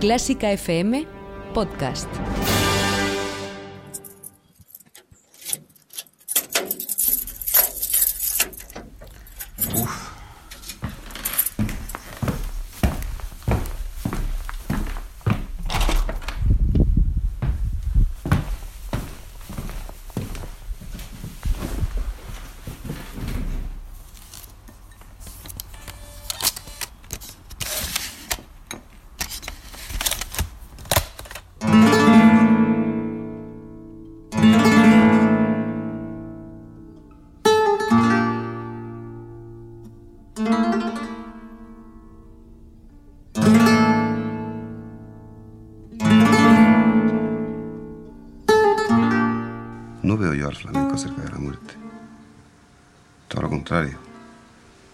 Clásica 0.00 0.50
FM 0.50 1.06
Podcast. 1.54 2.08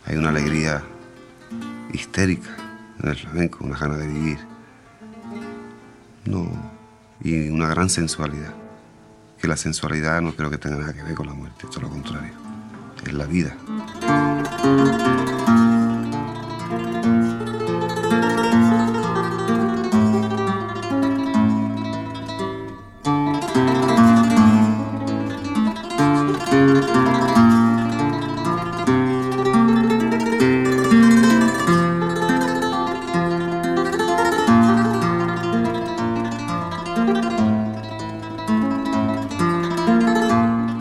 Hay 0.06 0.16
una 0.16 0.28
alegría 0.28 0.82
histérica 1.92 2.48
en 3.02 3.08
el 3.08 3.16
flamenco, 3.16 3.64
una 3.64 3.76
gana 3.76 3.96
de 3.96 4.06
vivir. 4.06 4.38
No, 6.26 6.48
y 7.20 7.48
una 7.48 7.68
gran 7.68 7.90
sensualidad. 7.90 8.54
Que 9.40 9.48
la 9.48 9.56
sensualidad 9.56 10.20
no 10.20 10.32
creo 10.34 10.50
que 10.50 10.58
tenga 10.58 10.76
nada 10.76 10.92
que 10.92 11.02
ver 11.02 11.14
con 11.14 11.26
la 11.26 11.34
muerte, 11.34 11.66
todo 11.66 11.80
lo 11.82 11.90
contrario. 11.90 12.32
Es 13.04 13.12
la 13.12 13.26
vida. 13.26 13.56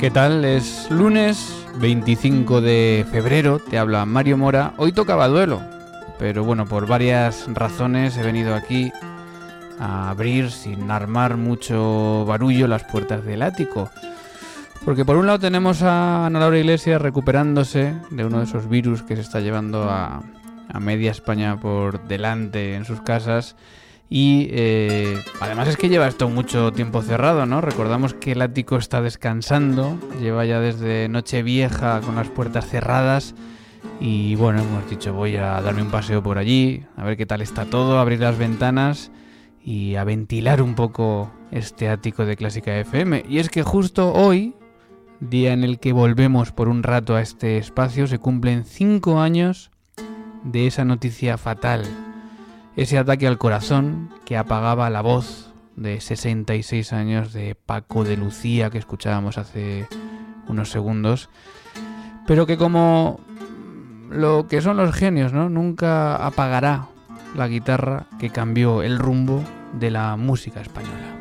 ¿Qué 0.07 0.11
tal? 0.11 0.45
Es 0.45 0.89
lunes 0.89 1.65
25 1.81 2.61
de 2.61 3.05
febrero, 3.11 3.59
te 3.59 3.77
habla 3.77 4.05
Mario 4.05 4.37
Mora. 4.37 4.73
Hoy 4.77 4.93
tocaba 4.93 5.27
duelo, 5.27 5.61
pero 6.17 6.45
bueno, 6.45 6.65
por 6.65 6.87
varias 6.87 7.45
razones 7.53 8.15
he 8.15 8.23
venido 8.23 8.55
aquí 8.55 8.89
a 9.77 10.09
abrir 10.09 10.49
sin 10.51 10.89
armar 10.91 11.35
mucho 11.35 12.23
barullo 12.25 12.69
las 12.69 12.85
puertas 12.85 13.25
del 13.25 13.41
ático. 13.41 13.89
Porque 14.85 15.03
por 15.03 15.17
un 15.17 15.27
lado 15.27 15.39
tenemos 15.39 15.81
a 15.81 16.25
Ana 16.25 16.39
Laura 16.39 16.57
Iglesias 16.57 17.01
recuperándose 17.01 17.93
de 18.09 18.23
uno 18.23 18.37
de 18.37 18.45
esos 18.45 18.69
virus 18.69 19.03
que 19.03 19.17
se 19.17 19.21
está 19.23 19.41
llevando 19.41 19.89
a, 19.89 20.21
a 20.71 20.79
media 20.79 21.11
España 21.11 21.59
por 21.59 22.07
delante 22.07 22.75
en 22.75 22.85
sus 22.85 23.01
casas. 23.01 23.57
Y 24.09 24.47
eh, 24.51 25.21
además 25.41 25.67
es 25.67 25.77
que 25.77 25.89
lleva 25.89 26.07
esto 26.07 26.29
mucho 26.29 26.71
tiempo 26.71 27.01
cerrado, 27.01 27.45
¿no? 27.45 27.59
Recordamos 27.59 28.13
que 28.13 28.31
el 28.31 28.41
ático 28.41 28.77
está 28.77 29.01
descansando, 29.01 29.97
lleva 30.21 30.45
ya 30.45 30.61
desde 30.61 31.09
Nochevieja 31.09 31.99
con 32.01 32.15
las 32.15 32.29
puertas 32.29 32.67
cerradas. 32.67 33.35
Y 33.99 34.35
bueno, 34.35 34.61
hemos 34.61 34.89
dicho 34.89 35.13
voy 35.13 35.35
a 35.35 35.61
darme 35.61 35.81
un 35.81 35.91
paseo 35.91 36.23
por 36.23 36.37
allí, 36.37 36.83
a 36.95 37.03
ver 37.03 37.17
qué 37.17 37.25
tal 37.25 37.41
está 37.41 37.65
todo, 37.65 37.99
abrir 37.99 38.19
las 38.19 38.37
ventanas 38.37 39.11
y 39.63 39.95
a 39.95 40.03
ventilar 40.03 40.61
un 40.61 40.75
poco 40.75 41.31
este 41.51 41.89
ático 41.89 42.25
de 42.25 42.37
Clásica 42.37 42.77
FM. 42.77 43.25
Y 43.27 43.39
es 43.39 43.49
que 43.49 43.63
justo 43.63 44.13
hoy, 44.13 44.55
día 45.19 45.51
en 45.51 45.63
el 45.65 45.79
que 45.79 45.91
volvemos 45.91 46.53
por 46.53 46.69
un 46.69 46.83
rato 46.83 47.15
a 47.15 47.21
este 47.21 47.57
espacio, 47.57 48.07
se 48.07 48.19
cumplen 48.19 48.63
cinco 48.63 49.19
años 49.19 49.71
de 50.43 50.67
esa 50.67 50.85
noticia 50.85 51.37
fatal 51.37 52.06
ese 52.77 52.99
ataque 52.99 53.27
al 53.27 53.39
corazón 53.39 54.11
que 54.23 54.37
apagaba 54.37 54.89
la 54.91 55.01
voz 55.01 55.51
de 55.75 55.99
66 55.99 56.93
años 56.93 57.33
de 57.33 57.55
Paco 57.55 58.03
de 58.03 58.15
Lucía 58.17 58.69
que 58.69 58.77
escuchábamos 58.77 59.39
hace 59.39 59.87
unos 60.47 60.69
segundos, 60.69 61.29
pero 62.27 62.45
que 62.45 62.57
como 62.57 63.19
lo 64.09 64.47
que 64.47 64.61
son 64.61 64.77
los 64.77 64.95
genios, 64.95 65.33
¿no? 65.33 65.49
Nunca 65.49 66.15
apagará 66.15 66.87
la 67.35 67.47
guitarra 67.47 68.05
que 68.19 68.29
cambió 68.29 68.83
el 68.83 68.99
rumbo 68.99 69.43
de 69.73 69.91
la 69.91 70.15
música 70.15 70.61
española. 70.61 71.17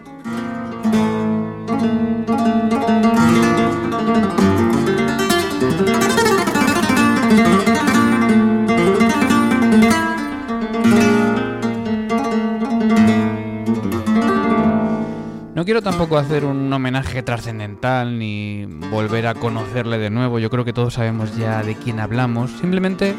Quiero 15.66 15.82
tampoco 15.82 16.16
hacer 16.16 16.44
un 16.44 16.72
homenaje 16.72 17.24
trascendental 17.24 18.20
ni 18.20 18.66
volver 18.88 19.26
a 19.26 19.34
conocerle 19.34 19.98
de 19.98 20.10
nuevo. 20.10 20.38
Yo 20.38 20.48
creo 20.48 20.64
que 20.64 20.72
todos 20.72 20.94
sabemos 20.94 21.36
ya 21.36 21.64
de 21.64 21.74
quién 21.74 21.98
hablamos. 21.98 22.52
Simplemente 22.52 23.16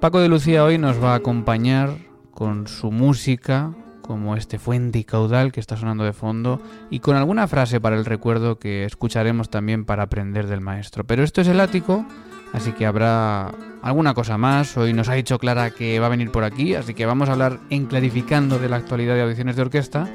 Paco 0.00 0.18
de 0.18 0.28
Lucía 0.28 0.64
hoy 0.64 0.76
nos 0.76 1.00
va 1.00 1.12
a 1.12 1.18
acompañar 1.18 1.90
con 2.32 2.66
su 2.66 2.90
música, 2.90 3.74
como 4.02 4.34
este 4.34 4.58
fuente 4.58 4.98
y 4.98 5.04
caudal 5.04 5.52
que 5.52 5.60
está 5.60 5.76
sonando 5.76 6.02
de 6.02 6.12
fondo, 6.12 6.60
y 6.90 6.98
con 6.98 7.14
alguna 7.14 7.46
frase 7.46 7.80
para 7.80 7.94
el 7.94 8.04
recuerdo 8.04 8.58
que 8.58 8.84
escucharemos 8.84 9.48
también 9.48 9.84
para 9.84 10.02
aprender 10.02 10.48
del 10.48 10.60
maestro. 10.60 11.04
Pero 11.04 11.22
esto 11.22 11.42
es 11.42 11.46
el 11.46 11.60
ático, 11.60 12.04
así 12.52 12.72
que 12.72 12.86
habrá 12.86 13.52
alguna 13.82 14.14
cosa 14.14 14.36
más. 14.36 14.76
Hoy 14.76 14.92
nos 14.94 15.08
ha 15.08 15.14
dicho 15.14 15.38
Clara 15.38 15.70
que 15.70 16.00
va 16.00 16.06
a 16.06 16.10
venir 16.10 16.32
por 16.32 16.42
aquí, 16.42 16.74
así 16.74 16.92
que 16.92 17.06
vamos 17.06 17.28
a 17.28 17.34
hablar 17.34 17.60
en 17.70 17.86
clarificando 17.86 18.58
de 18.58 18.68
la 18.68 18.76
actualidad 18.76 19.14
de 19.14 19.22
audiciones 19.22 19.54
de 19.54 19.62
orquesta. 19.62 20.08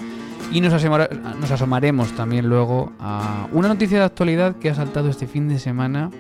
Y 0.51 0.61
nos, 0.61 0.73
asomar- 0.73 1.09
nos 1.39 1.49
asomaremos 1.51 2.11
también 2.13 2.47
luego 2.47 2.91
a 2.99 3.47
una 3.51 3.67
noticia 3.67 3.99
de 3.99 4.05
actualidad 4.05 4.55
que 4.57 4.69
ha 4.69 4.75
saltado 4.75 5.09
este 5.09 5.25
fin 5.27 5.47
de 5.49 5.57
semana 5.59 6.11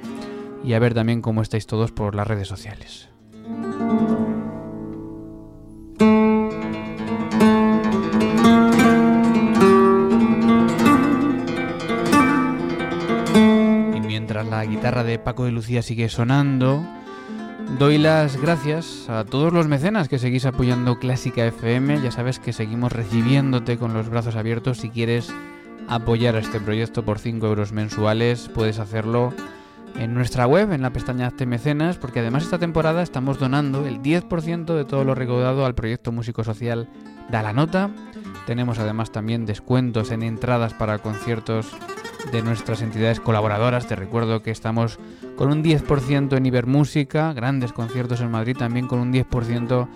y 0.63 0.73
a 0.73 0.79
ver 0.79 0.93
también 0.93 1.21
cómo 1.21 1.41
estáis 1.41 1.67
todos 1.67 1.91
por 1.91 2.15
las 2.15 2.27
redes 2.27 2.47
sociales. 2.47 3.09
Y 13.95 13.99
mientras 14.01 14.47
la 14.47 14.65
guitarra 14.65 15.03
de 15.03 15.19
Paco 15.19 15.45
de 15.45 15.51
Lucía 15.51 15.81
sigue 15.81 16.09
sonando, 16.09 16.83
doy 17.79 17.97
las 17.97 18.39
gracias 18.41 19.09
a 19.09 19.25
todos 19.25 19.51
los 19.51 19.67
mecenas 19.67 20.07
que 20.07 20.19
seguís 20.19 20.45
apoyando 20.45 20.99
Clásica 20.99 21.45
FM. 21.45 22.01
Ya 22.01 22.11
sabes 22.11 22.39
que 22.39 22.53
seguimos 22.53 22.91
recibiéndote 22.91 23.77
con 23.77 23.93
los 23.93 24.09
brazos 24.09 24.35
abiertos. 24.35 24.79
Si 24.79 24.89
quieres 24.89 25.33
apoyar 25.87 26.35
a 26.35 26.39
este 26.39 26.59
proyecto 26.59 27.03
por 27.03 27.19
5 27.19 27.45
euros 27.45 27.71
mensuales, 27.71 28.49
puedes 28.53 28.79
hacerlo 28.79 29.33
en 29.95 30.13
nuestra 30.13 30.47
web, 30.47 30.71
en 30.71 30.81
la 30.81 30.91
pestaña 30.91 31.27
Hazte 31.27 31.47
porque 31.99 32.19
además 32.19 32.43
esta 32.43 32.59
temporada 32.59 33.03
estamos 33.03 33.39
donando 33.39 33.85
el 33.85 34.01
10% 34.01 34.75
de 34.75 34.85
todo 34.85 35.03
lo 35.03 35.15
recaudado 35.15 35.65
al 35.65 35.75
proyecto 35.75 36.11
músico 36.11 36.43
social 36.43 36.89
Da 37.29 37.41
la 37.41 37.53
Nota. 37.53 37.91
Tenemos 38.45 38.79
además 38.79 39.11
también 39.11 39.45
descuentos 39.45 40.11
en 40.11 40.23
entradas 40.23 40.73
para 40.73 40.99
conciertos 40.99 41.71
de 42.31 42.41
nuestras 42.41 42.81
entidades 42.81 43.19
colaboradoras. 43.19 43.87
Te 43.87 43.95
recuerdo 43.95 44.41
que 44.41 44.51
estamos 44.51 44.99
con 45.35 45.51
un 45.51 45.63
10% 45.63 46.35
en 46.35 46.45
Ibermúsica, 46.45 47.33
grandes 47.33 47.73
conciertos 47.73 48.21
en 48.21 48.31
Madrid, 48.31 48.57
también 48.57 48.87
con 48.87 48.99
un 48.99 49.13
10% 49.13 49.87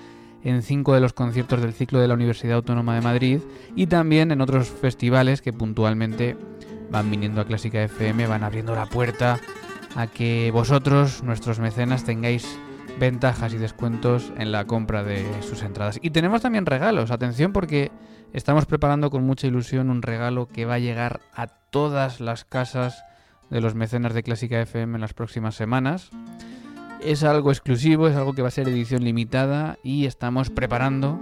en 0.44 0.62
cinco 0.62 0.94
de 0.94 1.02
los 1.02 1.14
conciertos 1.14 1.62
del 1.62 1.74
ciclo 1.74 2.00
de 2.00 2.08
la 2.08 2.14
Universidad 2.14 2.56
Autónoma 2.56 2.96
de 2.96 3.02
Madrid 3.02 3.40
y 3.76 3.88
también 3.88 4.32
en 4.32 4.42
otros 4.42 4.70
festivales 4.70 5.42
que 5.42 5.52
puntualmente 5.52 6.38
van 6.90 7.12
viniendo 7.12 7.42
a 7.42 7.46
Clásica 7.46 7.84
FM, 7.84 8.28
van 8.28 8.44
abriendo 8.44 8.74
la 8.76 8.86
puerta 8.86 9.40
a 9.96 10.08
que 10.08 10.52
vosotros, 10.52 11.24
nuestros 11.24 11.60
mecenas, 11.60 12.04
tengáis 12.04 12.60
ventajas 13.00 13.54
y 13.54 13.58
descuentos 13.58 14.32
en 14.38 14.52
la 14.52 14.66
compra 14.66 15.04
de 15.04 15.26
sus 15.44 15.62
entradas. 15.62 16.00
Y 16.02 16.10
tenemos 16.10 16.42
también 16.42 16.66
regalos, 16.66 17.12
atención 17.12 17.54
porque 17.54 17.92
estamos 18.34 18.66
preparando 18.66 19.10
con 19.10 19.24
mucha 19.24 19.48
ilusión 19.48 19.90
un 19.90 20.02
regalo 20.02 20.48
que 20.48 20.66
va 20.66 20.76
a 20.76 20.80
llegar 20.80 21.22
a 21.34 21.48
todas 21.48 22.20
las 22.20 22.46
casas 22.46 23.04
de 23.50 23.62
los 23.62 23.76
mecenas 23.76 24.14
de 24.14 24.24
Clásica 24.24 24.62
FM 24.62 24.96
en 24.96 25.02
las 25.02 25.14
próximas 25.14 25.56
semanas. 25.56 26.10
Es 27.02 27.24
algo 27.24 27.52
exclusivo, 27.52 28.08
es 28.08 28.16
algo 28.16 28.34
que 28.34 28.42
va 28.42 28.48
a 28.48 28.52
ser 28.52 28.68
edición 28.68 29.04
limitada 29.04 29.78
y 29.84 30.06
estamos 30.06 30.50
preparando 30.50 31.20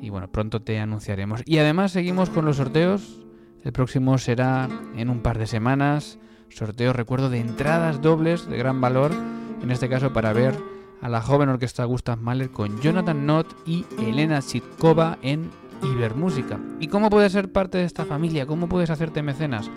y 0.00 0.08
bueno, 0.08 0.28
pronto 0.28 0.62
te 0.62 0.78
anunciaremos. 0.78 1.42
Y 1.44 1.58
además 1.58 1.92
seguimos 1.92 2.30
con 2.30 2.44
los 2.44 2.56
sorteos. 2.56 3.18
El 3.62 3.72
próximo 3.72 4.16
será 4.16 4.68
en 4.96 5.10
un 5.10 5.20
par 5.20 5.38
de 5.38 5.46
semanas. 5.46 6.18
Sorteo, 6.50 6.92
recuerdo, 6.92 7.30
de 7.30 7.40
entradas 7.40 8.00
dobles 8.00 8.46
de 8.48 8.56
gran 8.56 8.80
valor, 8.80 9.12
en 9.62 9.70
este 9.70 9.88
caso 9.88 10.12
para 10.12 10.32
ver 10.32 10.54
a 11.00 11.08
la 11.08 11.22
joven 11.22 11.48
orquesta 11.48 11.84
Gustav 11.84 12.18
Mahler 12.18 12.50
con 12.50 12.80
Jonathan 12.80 13.24
Nott 13.24 13.46
y 13.66 13.86
Elena 13.98 14.42
Chitkova 14.42 15.18
en 15.22 15.50
Ibermúsica. 15.82 16.58
¿Y 16.78 16.88
cómo 16.88 17.08
puedes 17.08 17.32
ser 17.32 17.50
parte 17.52 17.78
de 17.78 17.84
esta 17.84 18.04
familia? 18.04 18.46
¿Cómo 18.46 18.68
puedes 18.68 18.90
hacerte 18.90 19.22
mecenas? 19.22 19.70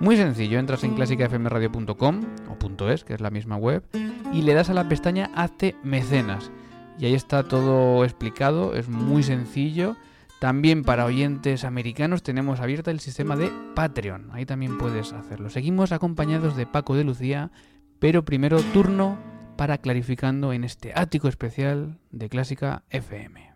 Muy 0.00 0.16
sencillo, 0.16 0.58
entras 0.58 0.82
en 0.82 0.94
clásicafmradio.com 0.94 2.20
o 2.48 2.90
.es, 2.90 3.04
que 3.04 3.14
es 3.14 3.20
la 3.20 3.30
misma 3.30 3.56
web, 3.56 3.84
y 4.32 4.42
le 4.42 4.54
das 4.54 4.70
a 4.70 4.74
la 4.74 4.88
pestaña 4.88 5.30
Hazte 5.34 5.76
mecenas. 5.84 6.50
Y 6.98 7.06
ahí 7.06 7.14
está 7.14 7.44
todo 7.44 8.04
explicado, 8.04 8.74
es 8.74 8.88
muy 8.88 9.22
sencillo. 9.22 9.96
También 10.44 10.82
para 10.82 11.06
oyentes 11.06 11.64
americanos 11.64 12.22
tenemos 12.22 12.60
abierta 12.60 12.90
el 12.90 13.00
sistema 13.00 13.34
de 13.34 13.50
Patreon, 13.74 14.28
ahí 14.34 14.44
también 14.44 14.76
puedes 14.76 15.14
hacerlo. 15.14 15.48
Seguimos 15.48 15.90
acompañados 15.90 16.54
de 16.54 16.66
Paco 16.66 16.94
de 16.94 17.02
Lucía, 17.02 17.50
pero 17.98 18.26
primero 18.26 18.60
turno 18.74 19.18
para 19.56 19.78
clarificando 19.78 20.52
en 20.52 20.64
este 20.64 20.92
ático 20.94 21.28
especial 21.28 21.98
de 22.10 22.28
Clásica 22.28 22.84
FM. 22.90 23.54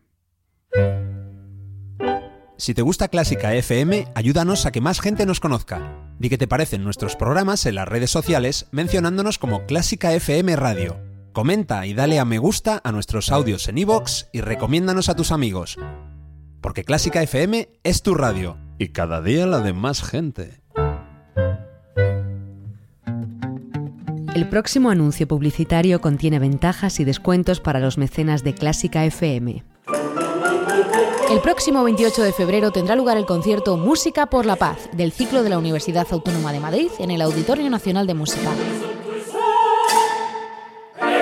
Si 2.56 2.72
te 2.72 2.80
gusta 2.80 3.08
Clásica 3.08 3.54
FM, 3.54 4.06
ayúdanos 4.14 4.64
a 4.64 4.70
que 4.70 4.80
más 4.80 5.02
gente 5.02 5.26
nos 5.26 5.40
conozca. 5.40 5.94
Di 6.18 6.30
qué 6.30 6.38
te 6.38 6.48
parecen 6.48 6.84
nuestros 6.84 7.16
programas 7.16 7.66
en 7.66 7.74
las 7.74 7.86
redes 7.86 8.10
sociales 8.10 8.66
mencionándonos 8.70 9.36
como 9.36 9.66
Clásica 9.66 10.14
FM 10.14 10.56
Radio. 10.56 10.96
Comenta 11.34 11.84
y 11.84 11.92
dale 11.92 12.18
a 12.18 12.24
me 12.24 12.38
gusta 12.38 12.80
a 12.82 12.92
nuestros 12.92 13.30
audios 13.30 13.68
en 13.68 13.76
iVoox 13.76 14.28
y 14.32 14.40
recomiéndanos 14.40 15.10
a 15.10 15.16
tus 15.16 15.32
amigos. 15.32 15.76
Porque 16.60 16.84
Clásica 16.84 17.22
FM 17.22 17.68
es 17.84 18.02
tu 18.02 18.14
radio 18.14 18.56
y 18.78 18.88
cada 18.88 19.22
día 19.22 19.46
la 19.46 19.60
de 19.60 19.72
más 19.72 20.02
gente. 20.02 20.60
El 24.34 24.48
próximo 24.48 24.90
anuncio 24.90 25.26
publicitario 25.26 26.00
contiene 26.00 26.38
ventajas 26.38 27.00
y 27.00 27.04
descuentos 27.04 27.60
para 27.60 27.80
los 27.80 27.98
mecenas 27.98 28.44
de 28.44 28.54
Clásica 28.54 29.04
FM. 29.04 29.64
El 31.30 31.40
próximo 31.40 31.84
28 31.84 32.22
de 32.22 32.32
febrero 32.32 32.70
tendrá 32.70 32.96
lugar 32.96 33.16
el 33.16 33.26
concierto 33.26 33.76
Música 33.76 34.26
por 34.26 34.46
la 34.46 34.56
Paz 34.56 34.88
del 34.92 35.12
ciclo 35.12 35.42
de 35.42 35.50
la 35.50 35.58
Universidad 35.58 36.06
Autónoma 36.10 36.52
de 36.52 36.60
Madrid 36.60 36.88
en 36.98 37.10
el 37.10 37.20
Auditorio 37.20 37.68
Nacional 37.68 38.06
de 38.06 38.14
Música. 38.14 38.50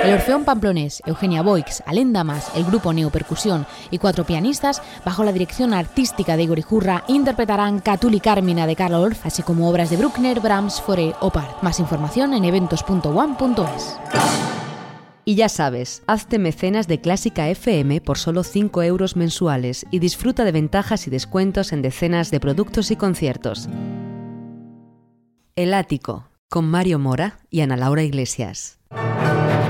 El 0.07 0.13
Orfeón 0.13 0.45
Pamplonés, 0.45 1.03
Eugenia 1.05 1.43
Boix, 1.43 1.83
Alén 1.85 2.13
Damas, 2.13 2.53
el 2.55 2.63
grupo 2.63 2.93
Neopercusión 2.93 3.67
y 3.91 3.99
cuatro 3.99 4.25
pianistas, 4.25 4.81
bajo 5.05 5.25
la 5.25 5.33
dirección 5.33 5.75
artística 5.75 6.37
de 6.37 6.45
Igor 6.45 6.61
Ijurra, 6.61 7.03
interpretarán 7.09 7.81
Catuli 7.81 8.21
Carmina 8.21 8.69
de 8.69 8.77
Karl 8.77 8.95
Orff, 8.95 9.27
así 9.27 9.43
como 9.43 9.69
obras 9.69 9.91
de 9.91 9.97
Bruckner, 9.97 10.39
Brahms, 10.39 10.81
Fauré 10.81 11.13
o. 11.19 11.33
Más 11.61 11.81
información 11.81 12.35
en 12.35 12.45
eventos.one.es. 12.45 13.97
Y 15.25 15.35
ya 15.35 15.49
sabes, 15.49 16.05
hazte 16.07 16.39
mecenas 16.39 16.87
de 16.87 17.01
Clásica 17.01 17.49
FM 17.49 18.01
por 18.01 18.17
solo 18.17 18.45
5 18.45 18.85
euros 18.85 19.17
mensuales 19.17 19.87
y 19.91 19.99
disfruta 19.99 20.45
de 20.45 20.53
ventajas 20.53 21.09
y 21.09 21.11
descuentos 21.11 21.73
en 21.73 21.83
decenas 21.83 22.31
de 22.31 22.39
productos 22.39 22.93
y 22.93 22.97
conciertos. 22.97 23.69
El 25.57 25.75
Ático, 25.75 26.29
con 26.49 26.71
Mario 26.71 27.01
Mora 27.01 27.41
y 27.51 27.63
Ana 27.63 27.77
Laura 27.77 28.05
Iglesias. 28.05 28.79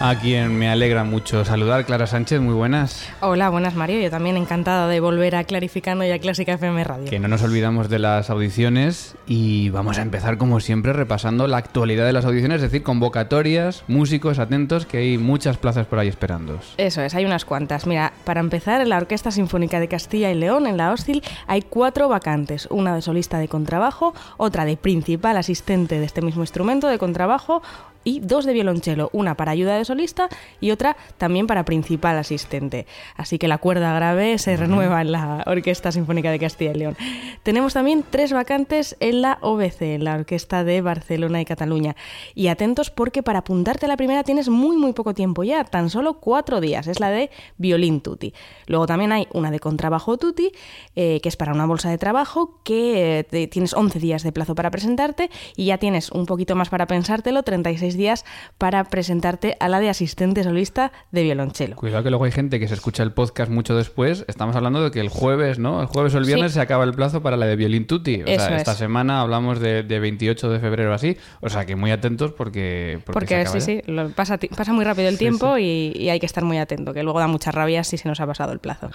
A 0.00 0.14
quien 0.14 0.56
me 0.56 0.68
alegra 0.68 1.02
mucho 1.02 1.44
saludar, 1.44 1.84
Clara 1.84 2.06
Sánchez, 2.06 2.40
muy 2.40 2.54
buenas. 2.54 3.08
Hola, 3.20 3.50
buenas 3.50 3.74
Mario, 3.74 4.00
yo 4.00 4.10
también 4.10 4.36
encantada 4.36 4.86
de 4.86 5.00
volver 5.00 5.34
a 5.34 5.42
Clarificando 5.42 6.04
y 6.04 6.12
a 6.12 6.20
Clásica 6.20 6.52
FM 6.52 6.84
Radio. 6.84 7.10
Que 7.10 7.18
no 7.18 7.26
nos 7.26 7.42
olvidamos 7.42 7.88
de 7.88 7.98
las 7.98 8.30
audiciones 8.30 9.16
y 9.26 9.70
vamos 9.70 9.98
a 9.98 10.02
empezar 10.02 10.38
como 10.38 10.60
siempre 10.60 10.92
repasando 10.92 11.48
la 11.48 11.56
actualidad 11.56 12.06
de 12.06 12.12
las 12.12 12.24
audiciones, 12.24 12.56
es 12.56 12.70
decir, 12.70 12.84
convocatorias, 12.84 13.82
músicos, 13.88 14.38
atentos, 14.38 14.86
que 14.86 14.98
hay 14.98 15.18
muchas 15.18 15.56
plazas 15.56 15.86
por 15.86 15.98
ahí 15.98 16.06
esperando. 16.06 16.60
Eso 16.76 17.02
es, 17.02 17.16
hay 17.16 17.24
unas 17.24 17.44
cuantas. 17.44 17.84
Mira, 17.84 18.12
para 18.22 18.38
empezar, 18.38 18.80
en 18.80 18.90
la 18.90 18.98
Orquesta 18.98 19.32
Sinfónica 19.32 19.80
de 19.80 19.88
Castilla 19.88 20.30
y 20.30 20.36
León, 20.36 20.68
en 20.68 20.76
la 20.76 20.92
Hostil, 20.92 21.24
hay 21.48 21.62
cuatro 21.62 22.08
vacantes, 22.08 22.68
una 22.70 22.94
de 22.94 23.02
solista 23.02 23.40
de 23.40 23.48
contrabajo, 23.48 24.14
otra 24.36 24.64
de 24.64 24.76
principal 24.76 25.36
asistente 25.36 25.98
de 25.98 26.04
este 26.06 26.22
mismo 26.22 26.42
instrumento 26.42 26.86
de 26.86 26.98
contrabajo, 26.98 27.62
y 28.08 28.20
dos 28.20 28.46
de 28.46 28.54
violonchelo, 28.54 29.10
una 29.12 29.36
para 29.36 29.52
ayuda 29.52 29.76
de 29.76 29.84
solista 29.84 30.30
y 30.60 30.70
otra 30.70 30.96
también 31.18 31.46
para 31.46 31.66
principal 31.66 32.16
asistente. 32.16 32.86
Así 33.16 33.38
que 33.38 33.48
la 33.48 33.58
cuerda 33.58 33.92
grave 33.94 34.38
se 34.38 34.56
renueva 34.56 35.02
en 35.02 35.12
la 35.12 35.44
Orquesta 35.46 35.92
Sinfónica 35.92 36.30
de 36.30 36.38
Castilla 36.38 36.70
y 36.70 36.78
León. 36.78 36.96
Tenemos 37.42 37.74
también 37.74 38.02
tres 38.08 38.32
vacantes 38.32 38.96
en 39.00 39.20
la 39.20 39.36
OBC, 39.42 39.82
en 39.82 40.04
la 40.04 40.14
Orquesta 40.14 40.64
de 40.64 40.80
Barcelona 40.80 41.42
y 41.42 41.44
Cataluña. 41.44 41.96
Y 42.34 42.48
atentos 42.48 42.90
porque 42.90 43.22
para 43.22 43.40
apuntarte 43.40 43.84
a 43.84 43.88
la 43.90 43.98
primera 43.98 44.24
tienes 44.24 44.48
muy 44.48 44.78
muy 44.78 44.94
poco 44.94 45.12
tiempo 45.12 45.44
ya, 45.44 45.64
tan 45.64 45.90
solo 45.90 46.14
cuatro 46.14 46.62
días, 46.62 46.86
es 46.86 47.00
la 47.00 47.10
de 47.10 47.30
violín 47.58 48.00
tutti. 48.00 48.32
Luego 48.66 48.86
también 48.86 49.12
hay 49.12 49.28
una 49.34 49.50
de 49.50 49.60
contrabajo 49.60 50.16
tutti, 50.16 50.50
eh, 50.96 51.20
que 51.20 51.28
es 51.28 51.36
para 51.36 51.52
una 51.52 51.66
bolsa 51.66 51.90
de 51.90 51.98
trabajo, 51.98 52.60
que 52.64 53.26
eh, 53.30 53.48
tienes 53.48 53.74
11 53.74 53.98
días 53.98 54.22
de 54.22 54.32
plazo 54.32 54.54
para 54.54 54.70
presentarte 54.70 55.28
y 55.56 55.66
ya 55.66 55.76
tienes 55.76 56.10
un 56.10 56.24
poquito 56.24 56.56
más 56.56 56.70
para 56.70 56.86
pensártelo, 56.86 57.42
36 57.42 57.97
días 57.98 58.24
para 58.56 58.84
presentarte 58.84 59.56
a 59.60 59.68
la 59.68 59.80
de 59.80 59.90
asistente 59.90 60.42
solista 60.42 60.92
de 61.12 61.22
violonchelo. 61.24 61.76
Cuidado 61.76 62.02
que 62.02 62.10
luego 62.10 62.24
hay 62.24 62.32
gente 62.32 62.58
que 62.58 62.66
se 62.68 62.74
escucha 62.74 63.02
el 63.02 63.12
podcast 63.12 63.50
mucho 63.50 63.76
después. 63.76 64.24
Estamos 64.28 64.56
hablando 64.56 64.82
de 64.82 64.90
que 64.90 65.00
el 65.00 65.10
jueves, 65.10 65.58
¿no? 65.58 65.82
El 65.82 65.86
jueves 65.86 66.14
o 66.14 66.18
el 66.18 66.24
viernes 66.24 66.52
se 66.52 66.60
acaba 66.60 66.84
el 66.84 66.94
plazo 66.94 67.22
para 67.22 67.36
la 67.36 67.44
de 67.44 67.56
violín 67.56 67.86
tutti. 67.86 68.22
O 68.22 68.26
sea, 68.26 68.56
esta 68.56 68.74
semana 68.74 69.20
hablamos 69.20 69.60
de, 69.60 69.82
28 69.82 70.48
de 70.48 70.60
febrero 70.60 70.94
así. 70.94 71.18
O 71.40 71.50
sea, 71.50 71.66
que 71.66 71.76
muy 71.76 71.90
atentos 71.90 72.32
porque... 72.32 73.00
Porque, 73.04 73.46
sí, 73.46 73.60
sí, 73.60 73.82
pasa, 74.14 74.38
pasa 74.56 74.72
muy 74.72 74.84
rápido 74.84 75.08
el 75.08 75.18
tiempo 75.18 75.58
y, 75.58 75.92
y, 75.94 76.08
hay 76.08 76.20
que 76.20 76.26
estar 76.26 76.44
muy 76.44 76.58
atento, 76.58 76.94
que 76.94 77.02
luego 77.02 77.18
da 77.18 77.26
mucha 77.26 77.50
rabia 77.50 77.84
si 77.84 77.98
se 77.98 78.08
nos 78.08 78.20
ha 78.20 78.26
pasado 78.26 78.52
el 78.52 78.60
plazo. 78.60 78.90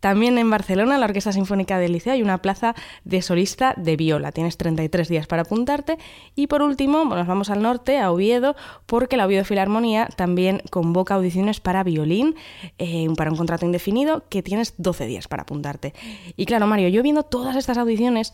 También 0.00 0.38
en 0.38 0.50
Barcelona, 0.50 0.98
la 0.98 1.06
Orquesta 1.06 1.32
Sinfónica 1.32 1.78
del 1.78 1.92
Liceo, 1.92 2.12
hay 2.12 2.22
una 2.22 2.38
plaza 2.38 2.74
de 3.04 3.22
solista 3.22 3.74
de 3.76 3.96
viola. 3.96 4.32
Tienes 4.32 4.56
33 4.56 5.08
días 5.08 5.26
para 5.26 5.42
apuntarte. 5.42 5.98
Y 6.34 6.46
por 6.46 6.62
último, 6.62 7.04
nos 7.04 7.26
vamos 7.26 7.50
al 7.50 7.62
norte, 7.62 7.98
a 7.98 8.12
Oviedo, 8.12 8.56
porque 8.86 9.16
la 9.16 9.26
Oviedo 9.26 9.44
Filarmonía 9.44 10.08
también 10.16 10.62
convoca 10.70 11.14
audiciones 11.14 11.60
para 11.60 11.82
violín, 11.82 12.34
eh, 12.78 13.08
para 13.16 13.30
un 13.30 13.36
contrato 13.36 13.66
indefinido, 13.66 14.24
que 14.28 14.42
tienes 14.42 14.74
12 14.78 15.06
días 15.06 15.28
para 15.28 15.42
apuntarte. 15.42 15.94
Y 16.36 16.46
claro, 16.46 16.66
Mario, 16.66 16.88
yo 16.88 17.02
viendo 17.02 17.22
todas 17.22 17.56
estas 17.56 17.78
audiciones, 17.78 18.32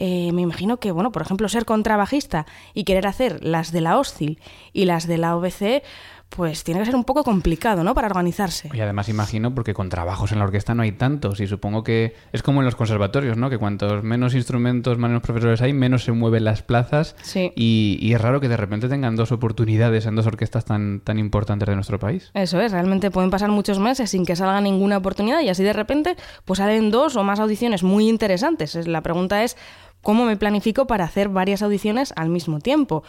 eh, 0.00 0.30
me 0.32 0.42
imagino 0.42 0.78
que, 0.78 0.92
bueno, 0.92 1.10
por 1.10 1.22
ejemplo, 1.22 1.48
ser 1.48 1.64
contrabajista 1.64 2.46
y 2.72 2.84
querer 2.84 3.08
hacer 3.08 3.42
las 3.42 3.72
de 3.72 3.80
la 3.80 3.98
OSCIL 3.98 4.40
y 4.72 4.84
las 4.84 5.08
de 5.08 5.18
la 5.18 5.36
OBC, 5.36 5.82
pues 6.28 6.62
tiene 6.62 6.80
que 6.80 6.86
ser 6.86 6.94
un 6.94 7.04
poco 7.04 7.24
complicado, 7.24 7.82
¿no? 7.82 7.94
Para 7.94 8.06
organizarse. 8.06 8.70
Y 8.72 8.80
además 8.80 9.08
imagino, 9.08 9.54
porque 9.54 9.74
con 9.74 9.88
trabajos 9.88 10.32
en 10.32 10.38
la 10.38 10.44
orquesta 10.44 10.74
no 10.74 10.82
hay 10.82 10.92
tantos, 10.92 11.40
y 11.40 11.46
supongo 11.46 11.82
que 11.82 12.14
es 12.32 12.42
como 12.42 12.60
en 12.60 12.66
los 12.66 12.76
conservatorios, 12.76 13.36
¿no? 13.36 13.50
Que 13.50 13.58
cuantos 13.58 14.02
menos 14.02 14.34
instrumentos, 14.34 14.98
menos 14.98 15.22
profesores 15.22 15.62
hay, 15.62 15.72
menos 15.72 16.04
se 16.04 16.12
mueven 16.12 16.44
las 16.44 16.62
plazas. 16.62 17.16
Sí. 17.22 17.52
Y, 17.56 18.12
es 18.12 18.20
raro 18.20 18.40
que 18.40 18.48
de 18.48 18.56
repente 18.56 18.88
tengan 18.88 19.16
dos 19.16 19.32
oportunidades 19.32 20.06
en 20.06 20.16
dos 20.16 20.26
orquestas 20.26 20.64
tan, 20.64 21.00
tan 21.00 21.18
importantes 21.18 21.68
de 21.68 21.74
nuestro 21.74 21.98
país. 21.98 22.30
Eso 22.34 22.60
es, 22.60 22.72
realmente 22.72 23.10
pueden 23.10 23.30
pasar 23.30 23.50
muchos 23.50 23.78
meses 23.78 24.10
sin 24.10 24.24
que 24.24 24.34
salga 24.34 24.60
ninguna 24.60 24.96
oportunidad 24.96 25.40
y 25.40 25.48
así 25.48 25.62
de 25.62 25.72
repente 25.72 26.16
pues 26.44 26.58
salen 26.58 26.90
dos 26.90 27.16
o 27.16 27.24
más 27.24 27.38
audiciones 27.38 27.82
muy 27.82 28.08
interesantes. 28.08 28.74
La 28.86 29.02
pregunta 29.02 29.44
es, 29.44 29.56
cómo 30.02 30.24
me 30.24 30.36
planifico 30.36 30.86
para 30.86 31.04
hacer 31.04 31.28
varias 31.28 31.62
audiciones 31.62 32.12
al 32.16 32.28
mismo 32.28 32.60
tiempo. 32.60 33.02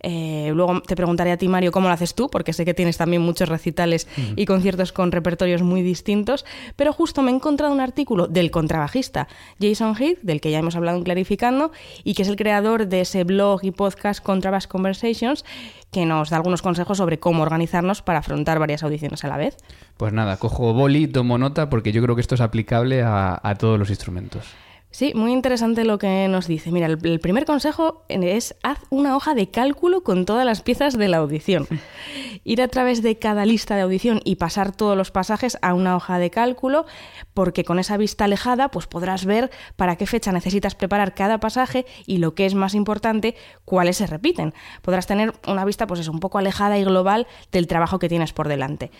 Eh, 0.00 0.50
luego 0.54 0.82
te 0.82 0.96
preguntaré 0.96 1.30
a 1.30 1.36
ti, 1.36 1.48
Mario, 1.48 1.70
cómo 1.70 1.88
lo 1.88 1.94
haces 1.94 2.14
tú, 2.14 2.28
porque 2.28 2.52
sé 2.52 2.64
que 2.64 2.74
tienes 2.74 2.96
también 2.96 3.22
muchos 3.22 3.48
recitales 3.48 4.08
y 4.36 4.46
conciertos 4.46 4.92
con 4.92 5.12
repertorios 5.12 5.62
muy 5.62 5.82
distintos, 5.82 6.44
pero 6.76 6.92
justo 6.92 7.22
me 7.22 7.30
he 7.30 7.34
encontrado 7.34 7.72
un 7.72 7.80
artículo 7.80 8.26
del 8.26 8.50
contrabajista 8.50 9.28
Jason 9.60 9.94
Heath, 9.96 10.18
del 10.22 10.40
que 10.40 10.50
ya 10.50 10.58
hemos 10.58 10.74
hablado 10.74 10.98
en 10.98 11.04
Clarificando, 11.04 11.70
y 12.02 12.14
que 12.14 12.22
es 12.22 12.28
el 12.28 12.36
creador 12.36 12.88
de 12.88 13.02
ese 13.02 13.24
blog 13.24 13.60
y 13.62 13.70
podcast 13.70 14.22
Contrabass 14.22 14.66
Conversations, 14.66 15.44
que 15.92 16.06
nos 16.06 16.30
da 16.30 16.36
algunos 16.36 16.62
consejos 16.62 16.98
sobre 16.98 17.18
cómo 17.18 17.42
organizarnos 17.42 18.02
para 18.02 18.20
afrontar 18.20 18.58
varias 18.58 18.82
audiciones 18.82 19.24
a 19.24 19.28
la 19.28 19.36
vez. 19.36 19.56
Pues 19.96 20.12
nada, 20.12 20.36
cojo 20.38 20.72
boli, 20.72 21.06
tomo 21.06 21.38
nota, 21.38 21.70
porque 21.70 21.92
yo 21.92 22.02
creo 22.02 22.16
que 22.16 22.22
esto 22.22 22.34
es 22.34 22.40
aplicable 22.40 23.02
a, 23.02 23.38
a 23.42 23.54
todos 23.54 23.78
los 23.78 23.90
instrumentos. 23.90 24.44
Sí, 24.92 25.12
muy 25.14 25.32
interesante 25.32 25.86
lo 25.86 25.96
que 25.96 26.28
nos 26.28 26.46
dice. 26.46 26.70
Mira, 26.70 26.86
el, 26.86 26.98
el, 27.02 27.18
primer 27.18 27.46
consejo 27.46 28.04
es 28.10 28.54
haz 28.62 28.78
una 28.90 29.16
hoja 29.16 29.34
de 29.34 29.48
cálculo 29.48 30.02
con 30.02 30.26
todas 30.26 30.44
las 30.44 30.60
piezas 30.60 30.98
de 30.98 31.08
la 31.08 31.16
audición. 31.16 31.66
Ir 32.44 32.60
a 32.60 32.68
través 32.68 33.02
de 33.02 33.18
cada 33.18 33.46
lista 33.46 33.74
de 33.74 33.80
audición 33.80 34.20
y 34.22 34.36
pasar 34.36 34.76
todos 34.76 34.94
los 34.94 35.10
pasajes 35.10 35.56
a 35.62 35.72
una 35.72 35.96
hoja 35.96 36.18
de 36.18 36.28
cálculo, 36.28 36.84
porque 37.32 37.64
con 37.64 37.78
esa 37.78 37.96
vista 37.96 38.26
alejada 38.26 38.70
pues 38.70 38.86
podrás 38.86 39.24
ver 39.24 39.50
para 39.76 39.96
qué 39.96 40.06
fecha 40.06 40.30
necesitas 40.30 40.74
preparar 40.74 41.14
cada 41.14 41.40
pasaje 41.40 41.86
y 42.04 42.18
lo 42.18 42.34
que 42.34 42.44
es 42.44 42.54
más 42.54 42.74
importante, 42.74 43.34
cuáles 43.64 43.96
se 43.96 44.06
repiten. 44.06 44.52
Podrás 44.82 45.06
tener 45.06 45.32
una 45.48 45.64
vista 45.64 45.86
pues 45.86 46.00
eso, 46.00 46.12
un 46.12 46.20
poco 46.20 46.36
alejada 46.36 46.78
y 46.78 46.84
global 46.84 47.26
del 47.50 47.66
trabajo 47.66 47.98
que 47.98 48.10
tienes 48.10 48.34
por 48.34 48.46
delante. 48.46 48.90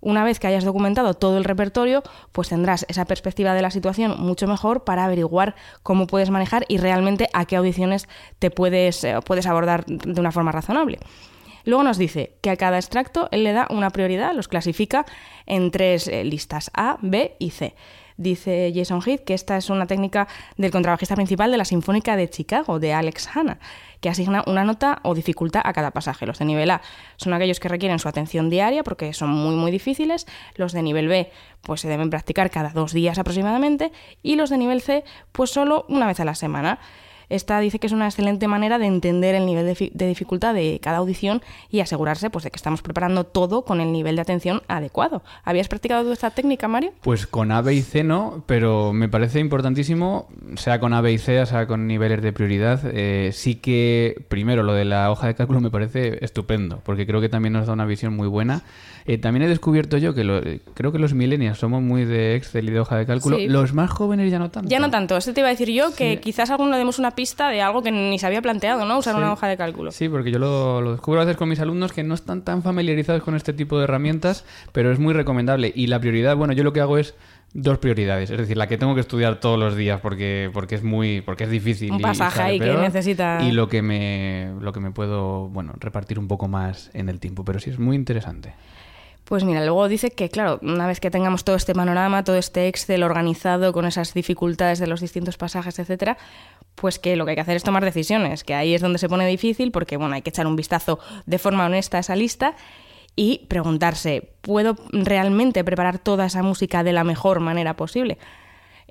Una 0.00 0.24
vez 0.24 0.38
que 0.38 0.46
hayas 0.46 0.64
documentado 0.64 1.14
todo 1.14 1.36
el 1.36 1.44
repertorio, 1.44 2.02
pues 2.32 2.48
tendrás 2.48 2.86
esa 2.88 3.04
perspectiva 3.04 3.54
de 3.54 3.62
la 3.62 3.70
situación 3.70 4.14
mucho 4.18 4.46
mejor 4.46 4.84
para 4.84 5.04
averiguar 5.04 5.54
cómo 5.82 6.06
puedes 6.06 6.30
manejar 6.30 6.64
y 6.68 6.78
realmente 6.78 7.28
a 7.32 7.44
qué 7.44 7.56
audiciones 7.56 8.08
te 8.38 8.50
puedes, 8.50 9.04
eh, 9.04 9.18
puedes 9.24 9.46
abordar 9.46 9.84
de 9.86 10.20
una 10.20 10.32
forma 10.32 10.52
razonable. 10.52 10.98
Luego 11.64 11.82
nos 11.82 11.98
dice 11.98 12.36
que 12.40 12.50
a 12.50 12.56
cada 12.56 12.78
extracto 12.78 13.28
él 13.30 13.44
le 13.44 13.52
da 13.52 13.66
una 13.70 13.90
prioridad, 13.90 14.34
los 14.34 14.48
clasifica 14.48 15.04
en 15.46 15.70
tres 15.70 16.08
eh, 16.08 16.24
listas, 16.24 16.70
A, 16.74 16.98
B 17.02 17.36
y 17.38 17.50
C. 17.50 17.74
Dice 18.20 18.70
Jason 18.74 19.00
Heath 19.00 19.24
que 19.24 19.32
esta 19.32 19.56
es 19.56 19.70
una 19.70 19.86
técnica 19.86 20.28
del 20.58 20.70
contrabajista 20.70 21.14
principal 21.14 21.50
de 21.50 21.56
la 21.56 21.64
Sinfónica 21.64 22.16
de 22.16 22.28
Chicago, 22.28 22.78
de 22.78 22.92
Alex 22.92 23.34
Hanna, 23.34 23.58
que 24.02 24.10
asigna 24.10 24.44
una 24.46 24.62
nota 24.62 25.00
o 25.04 25.14
dificultad 25.14 25.62
a 25.64 25.72
cada 25.72 25.90
pasaje. 25.90 26.26
Los 26.26 26.38
de 26.38 26.44
nivel 26.44 26.70
A 26.70 26.82
son 27.16 27.32
aquellos 27.32 27.60
que 27.60 27.70
requieren 27.70 27.98
su 27.98 28.08
atención 28.08 28.50
diaria 28.50 28.84
porque 28.84 29.14
son 29.14 29.30
muy 29.30 29.54
muy 29.54 29.70
difíciles. 29.70 30.26
Los 30.54 30.74
de 30.74 30.82
nivel 30.82 31.08
B 31.08 31.30
pues 31.62 31.80
se 31.80 31.88
deben 31.88 32.10
practicar 32.10 32.50
cada 32.50 32.68
dos 32.68 32.92
días 32.92 33.18
aproximadamente 33.18 33.90
y 34.22 34.36
los 34.36 34.50
de 34.50 34.58
nivel 34.58 34.82
C 34.82 35.02
pues 35.32 35.48
solo 35.48 35.86
una 35.88 36.06
vez 36.06 36.20
a 36.20 36.26
la 36.26 36.34
semana. 36.34 36.78
Esta 37.30 37.58
dice 37.60 37.78
que 37.78 37.86
es 37.86 37.92
una 37.92 38.06
excelente 38.06 38.46
manera 38.48 38.78
de 38.78 38.86
entender 38.86 39.34
el 39.34 39.46
nivel 39.46 39.64
de, 39.64 39.90
de, 39.92 40.06
dificultad 40.06 40.52
de 40.52 40.80
cada 40.82 40.98
audición 40.98 41.40
y 41.70 41.80
asegurarse 41.80 42.28
pues, 42.28 42.44
de 42.44 42.50
que 42.50 42.56
estamos 42.56 42.82
preparando 42.82 43.24
todo 43.24 43.62
con 43.64 43.80
el 43.80 43.92
nivel 43.92 44.16
de 44.16 44.22
atención 44.22 44.62
adecuado. 44.68 45.22
¿Habías 45.44 45.68
practicado 45.68 46.04
tú 46.04 46.12
esta 46.12 46.30
técnica, 46.30 46.68
Mario? 46.68 46.92
Pues 47.00 47.26
con 47.26 47.52
A, 47.52 47.62
B 47.62 47.74
y 47.74 47.82
C 47.82 48.04
no, 48.04 48.42
pero 48.46 48.92
me 48.92 49.08
parece 49.08 49.40
importantísimo, 49.40 50.28
sea 50.56 50.80
con 50.80 50.92
A, 50.92 51.00
B 51.00 51.12
y 51.12 51.18
C, 51.18 51.46
sea 51.46 51.66
con 51.66 51.86
niveles 51.86 52.20
de 52.20 52.32
prioridad. 52.32 52.80
Eh, 52.92 53.30
sí 53.32 53.54
que, 53.54 54.24
primero, 54.28 54.62
lo 54.62 54.74
de 54.74 54.84
la 54.84 55.10
hoja 55.10 55.26
de 55.26 55.34
cálculo 55.34 55.60
me 55.60 55.70
parece 55.70 56.24
estupendo, 56.24 56.80
porque 56.84 57.06
creo 57.06 57.20
que 57.20 57.28
también 57.28 57.52
nos 57.52 57.66
da 57.66 57.72
una 57.72 57.86
visión 57.86 58.14
muy 58.14 58.28
buena. 58.28 58.62
Eh, 59.06 59.18
también 59.18 59.44
he 59.44 59.48
descubierto 59.48 59.96
yo 59.96 60.14
que 60.14 60.24
lo, 60.24 60.40
creo 60.74 60.92
que 60.92 60.98
los 60.98 61.14
millennials 61.14 61.58
somos 61.58 61.82
muy 61.82 62.04
de 62.04 62.36
Excel 62.36 62.68
y 62.68 62.72
de 62.72 62.80
hoja 62.80 62.96
de 62.96 63.06
cálculo. 63.06 63.36
Sí. 63.36 63.48
Los 63.48 63.72
más 63.72 63.90
jóvenes 63.90 64.30
ya 64.30 64.38
no 64.38 64.50
tanto. 64.50 64.68
Ya 64.68 64.78
no 64.78 64.90
tanto. 64.90 65.16
Esto 65.16 65.32
te 65.32 65.40
iba 65.40 65.48
a 65.48 65.50
decir 65.52 65.70
yo, 65.70 65.94
que 65.94 66.14
sí. 66.14 66.20
quizás 66.20 66.50
alguno 66.50 66.76
demos 66.76 66.98
una 66.98 67.12
pista 67.20 67.48
de 67.50 67.60
algo 67.60 67.82
que 67.82 67.92
ni 67.92 68.18
se 68.18 68.26
había 68.26 68.40
planteado, 68.40 68.84
¿no? 68.86 68.98
Usar 68.98 69.14
Sí. 69.14 69.18
una 69.20 69.32
hoja 69.32 69.46
de 69.48 69.56
cálculo. 69.56 69.90
Sí, 69.92 70.08
porque 70.08 70.30
yo 70.30 70.38
lo, 70.38 70.80
lo 70.80 70.92
descubro 70.92 71.20
a 71.20 71.24
veces 71.24 71.36
con 71.36 71.48
mis 71.48 71.60
alumnos 71.60 71.92
que 71.92 72.02
no 72.02 72.14
están 72.14 72.42
tan 72.42 72.62
familiarizados 72.62 73.22
con 73.22 73.34
este 73.36 73.52
tipo 73.52 73.76
de 73.78 73.84
herramientas, 73.84 74.44
pero 74.72 74.90
es 74.90 74.98
muy 74.98 75.12
recomendable. 75.12 75.72
Y 75.74 75.88
la 75.88 75.98
prioridad, 76.00 76.34
bueno, 76.36 76.52
yo 76.54 76.64
lo 76.64 76.72
que 76.72 76.80
hago 76.80 76.96
es 76.98 77.14
dos 77.52 77.78
prioridades, 77.78 78.30
es 78.30 78.38
decir, 78.38 78.56
la 78.56 78.68
que 78.68 78.78
tengo 78.78 78.94
que 78.94 79.00
estudiar 79.00 79.40
todos 79.40 79.58
los 79.58 79.74
días 79.76 80.00
porque 80.00 80.50
porque 80.54 80.76
es 80.76 80.84
muy 80.84 81.20
porque 81.20 81.44
es 81.44 81.50
difícil 81.50 81.90
Un 81.92 81.98
y 81.98 82.02
pasaje 82.02 82.40
ahí 82.42 82.58
que 82.60 82.72
necesita- 82.76 83.42
y 83.42 83.50
lo 83.50 83.68
que 83.68 83.82
me 83.82 84.52
lo 84.60 84.72
que 84.72 84.78
me 84.80 84.92
puedo, 84.92 85.48
bueno, 85.48 85.72
repartir 85.80 86.18
un 86.20 86.28
poco 86.28 86.46
más 86.48 86.90
en 86.94 87.08
el 87.08 87.18
tiempo, 87.18 87.44
pero 87.44 87.58
sí 87.58 87.68
es 87.70 87.78
muy 87.80 87.96
interesante. 87.96 88.54
Pues 89.30 89.44
mira, 89.44 89.64
luego 89.64 89.86
dice 89.86 90.10
que, 90.10 90.28
claro, 90.28 90.58
una 90.60 90.88
vez 90.88 90.98
que 90.98 91.08
tengamos 91.08 91.44
todo 91.44 91.54
este 91.54 91.72
panorama, 91.72 92.24
todo 92.24 92.34
este 92.34 92.66
Excel 92.66 93.04
organizado 93.04 93.72
con 93.72 93.84
esas 93.84 94.12
dificultades 94.12 94.80
de 94.80 94.88
los 94.88 95.00
distintos 95.00 95.36
pasajes, 95.36 95.78
etcétera, 95.78 96.18
pues 96.74 96.98
que 96.98 97.14
lo 97.14 97.24
que 97.24 97.30
hay 97.30 97.34
que 97.36 97.42
hacer 97.42 97.54
es 97.54 97.62
tomar 97.62 97.84
decisiones, 97.84 98.42
que 98.42 98.54
ahí 98.54 98.74
es 98.74 98.80
donde 98.80 98.98
se 98.98 99.08
pone 99.08 99.28
difícil, 99.28 99.70
porque 99.70 99.96
bueno, 99.96 100.16
hay 100.16 100.22
que 100.22 100.30
echar 100.30 100.48
un 100.48 100.56
vistazo 100.56 100.98
de 101.26 101.38
forma 101.38 101.66
honesta 101.66 101.98
a 101.98 102.00
esa 102.00 102.16
lista 102.16 102.56
y 103.14 103.46
preguntarse, 103.46 104.32
¿puedo 104.40 104.74
realmente 104.90 105.62
preparar 105.62 106.00
toda 106.00 106.26
esa 106.26 106.42
música 106.42 106.82
de 106.82 106.92
la 106.92 107.04
mejor 107.04 107.38
manera 107.38 107.76
posible? 107.76 108.18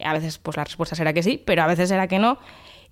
A 0.02 0.14
veces, 0.14 0.38
pues 0.38 0.56
la 0.56 0.64
respuesta 0.64 0.96
será 0.96 1.12
que 1.12 1.22
sí, 1.22 1.44
pero 1.46 1.64
a 1.64 1.68
veces 1.68 1.90
será 1.90 2.08
que 2.08 2.18
no. 2.18 2.40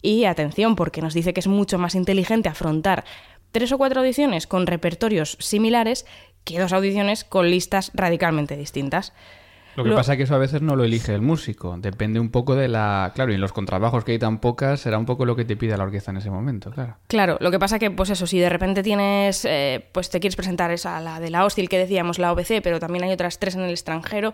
Y 0.01 0.25
atención, 0.25 0.75
porque 0.75 1.01
nos 1.01 1.13
dice 1.13 1.33
que 1.33 1.39
es 1.39 1.47
mucho 1.47 1.77
más 1.77 1.95
inteligente 1.95 2.49
afrontar 2.49 3.05
tres 3.53 3.71
o 3.71 3.77
cuatro 3.77 4.01
audiciones 4.01 4.47
con 4.47 4.67
repertorios 4.67 5.37
similares 5.39 6.05
que 6.53 6.59
dos 6.59 6.73
audiciones 6.73 7.23
con 7.23 7.49
listas 7.49 7.91
radicalmente 7.93 8.55
distintas. 8.57 9.13
Lo 9.75 9.83
que 9.83 9.91
Lo- 9.91 9.95
pasa 9.95 10.13
es 10.13 10.17
que 10.17 10.23
eso 10.23 10.33
a 10.33 10.39
veces 10.39 10.63
no 10.63 10.75
lo 10.75 10.85
elige 10.85 11.13
el 11.13 11.21
músico, 11.21 11.75
depende 11.77 12.19
un 12.19 12.31
poco 12.31 12.55
de 12.55 12.67
la, 12.67 13.11
claro, 13.13 13.31
y 13.31 13.35
en 13.35 13.41
los 13.41 13.53
contrabajos 13.53 14.03
que 14.03 14.13
hay 14.13 14.17
tan 14.17 14.39
pocas 14.39 14.79
será 14.79 14.97
un 14.97 15.05
poco 15.05 15.23
lo 15.23 15.35
que 15.35 15.45
te 15.45 15.55
pide 15.55 15.77
la 15.77 15.83
orquesta 15.83 16.09
en 16.09 16.17
ese 16.17 16.31
momento, 16.31 16.71
claro. 16.71 16.97
Claro, 17.05 17.37
lo 17.41 17.51
que 17.51 17.59
pasa 17.59 17.77
que, 17.77 17.91
pues 17.91 18.09
eso, 18.09 18.25
si 18.25 18.39
de 18.39 18.49
repente 18.49 18.81
tienes, 18.81 19.45
eh, 19.45 19.85
pues 19.91 20.09
te 20.09 20.19
quieres 20.19 20.35
presentar 20.35 20.71
esa, 20.71 20.99
la 20.99 21.19
de 21.19 21.29
la 21.29 21.45
hostil 21.45 21.69
que 21.69 21.77
decíamos, 21.77 22.17
la 22.17 22.31
OBC, 22.31 22.61
pero 22.63 22.79
también 22.79 23.03
hay 23.03 23.11
otras 23.11 23.37
tres 23.37 23.53
en 23.53 23.61
el 23.61 23.69
extranjero, 23.69 24.33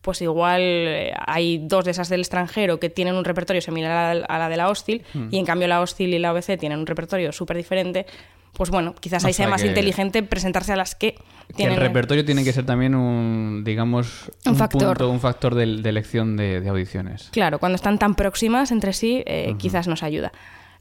pues 0.00 0.22
igual 0.22 0.60
eh, 0.62 1.12
hay 1.24 1.58
dos 1.68 1.84
de 1.84 1.92
esas 1.92 2.08
del 2.08 2.20
extranjero 2.22 2.80
que 2.80 2.88
tienen 2.90 3.14
un 3.14 3.24
repertorio 3.24 3.62
similar 3.62 3.92
a 3.92 4.14
la, 4.14 4.24
a 4.26 4.38
la 4.40 4.48
de 4.48 4.56
la 4.56 4.68
hostil, 4.70 5.04
Hmm. 5.14 5.28
y 5.30 5.38
en 5.38 5.44
cambio 5.46 5.68
la 5.68 5.80
hostil 5.82 6.12
y 6.14 6.18
la 6.18 6.32
OBC 6.32 6.58
tienen 6.58 6.80
un 6.80 6.86
repertorio 6.86 7.30
súper 7.30 7.56
diferente, 7.58 8.06
pues 8.52 8.70
bueno, 8.70 8.94
quizás 8.98 9.24
O 9.24 9.26
ahí 9.26 9.32
sea, 9.32 9.44
sea 9.46 9.50
más 9.50 9.62
que- 9.62 9.68
inteligente 9.68 10.22
presentarse 10.22 10.72
a 10.72 10.76
las 10.76 10.94
que 10.94 11.16
el 11.58 11.76
repertorio 11.76 12.24
tiene 12.24 12.44
que 12.44 12.52
ser 12.52 12.64
también 12.66 12.94
un, 12.94 13.62
digamos, 13.64 14.30
Un 14.46 14.56
factor. 14.56 14.96
punto, 14.96 15.10
un 15.10 15.20
factor 15.20 15.54
de, 15.54 15.66
de 15.82 15.88
elección 15.88 16.36
de, 16.36 16.60
de 16.60 16.68
audiciones. 16.68 17.28
Claro, 17.32 17.58
cuando 17.58 17.76
están 17.76 17.98
tan 17.98 18.14
próximas 18.14 18.70
entre 18.70 18.92
sí, 18.92 19.22
eh, 19.26 19.54
quizás 19.58 19.88
nos 19.88 20.02
ayuda. 20.02 20.30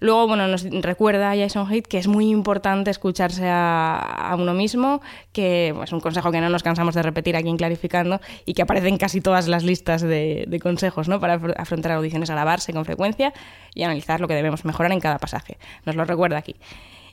Luego, 0.01 0.27
bueno, 0.27 0.47
nos 0.47 0.63
recuerda 0.63 1.35
Jason 1.35 1.67
Heath 1.69 1.85
que 1.85 1.97
es 1.97 2.07
muy 2.07 2.29
importante 2.29 2.89
escucharse 2.89 3.49
a, 3.49 3.97
a 3.97 4.35
uno 4.37 4.53
mismo, 4.53 5.01
que 5.33 5.75
es 5.83 5.91
un 5.91 5.99
consejo 5.99 6.31
que 6.31 6.39
no 6.39 6.47
nos 6.49 6.63
cansamos 6.63 6.95
de 6.95 7.03
repetir 7.03 7.35
aquí 7.35 7.49
en 7.49 7.57
Clarificando 7.57 8.21
y 8.45 8.53
que 8.53 8.61
aparece 8.61 8.87
en 8.87 8.97
casi 8.97 9.19
todas 9.19 9.49
las 9.49 9.63
listas 9.65 10.01
de, 10.01 10.45
de 10.47 10.59
consejos 10.61 11.09
¿no? 11.09 11.19
para 11.19 11.37
afr- 11.37 11.53
afrontar 11.57 11.91
audiciones, 11.93 12.29
grabarse 12.29 12.71
con 12.71 12.85
frecuencia 12.85 13.33
y 13.75 13.83
analizar 13.83 14.21
lo 14.21 14.29
que 14.29 14.35
debemos 14.35 14.63
mejorar 14.63 14.93
en 14.93 15.01
cada 15.01 15.17
pasaje. 15.17 15.57
Nos 15.85 15.97
lo 15.97 16.05
recuerda 16.05 16.37
aquí. 16.37 16.55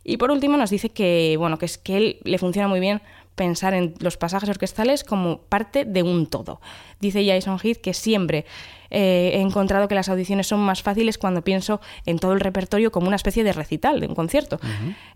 Y 0.09 0.19
por 0.19 0.31
último 0.31 0.57
nos 0.57 0.71
dice 0.71 0.91
que, 0.91 1.35
bueno, 1.37 1.59
que 1.59 1.67
es 1.67 1.79
que 1.79 1.97
él 1.97 2.19
le 2.23 2.39
funciona 2.39 2.69
muy 2.69 2.79
bien 2.79 3.03
pensar 3.35 3.75
en 3.75 3.95
los 3.99 4.17
pasajes 4.17 4.49
orquestales 4.49 5.03
como 5.03 5.39
parte 5.39 5.85
de 5.85 6.05
un 6.05 6.27
todo. 6.27 6.61
Dice 7.01 7.27
Jason 7.27 7.59
Heath 7.63 7.79
que 7.79 7.93
siempre 7.93 8.47
eh, 8.89 9.33
he 9.35 9.41
encontrado 9.41 9.89
que 9.89 9.97
las 9.97 10.09
audiciones 10.09 10.47
son 10.47 10.61
más 10.61 10.83
fáciles 10.83 11.19
cuando 11.19 11.43
pienso 11.43 11.81
en 12.07 12.21
todo 12.21 12.33
el 12.33 12.41
repertorio 12.41 12.93
como 12.93 13.09
una 13.09 13.17
especie 13.17 13.43
de 13.43 13.53
recital, 13.53 13.99
de 13.99 14.07
un 14.07 14.15
concierto. 14.15 14.61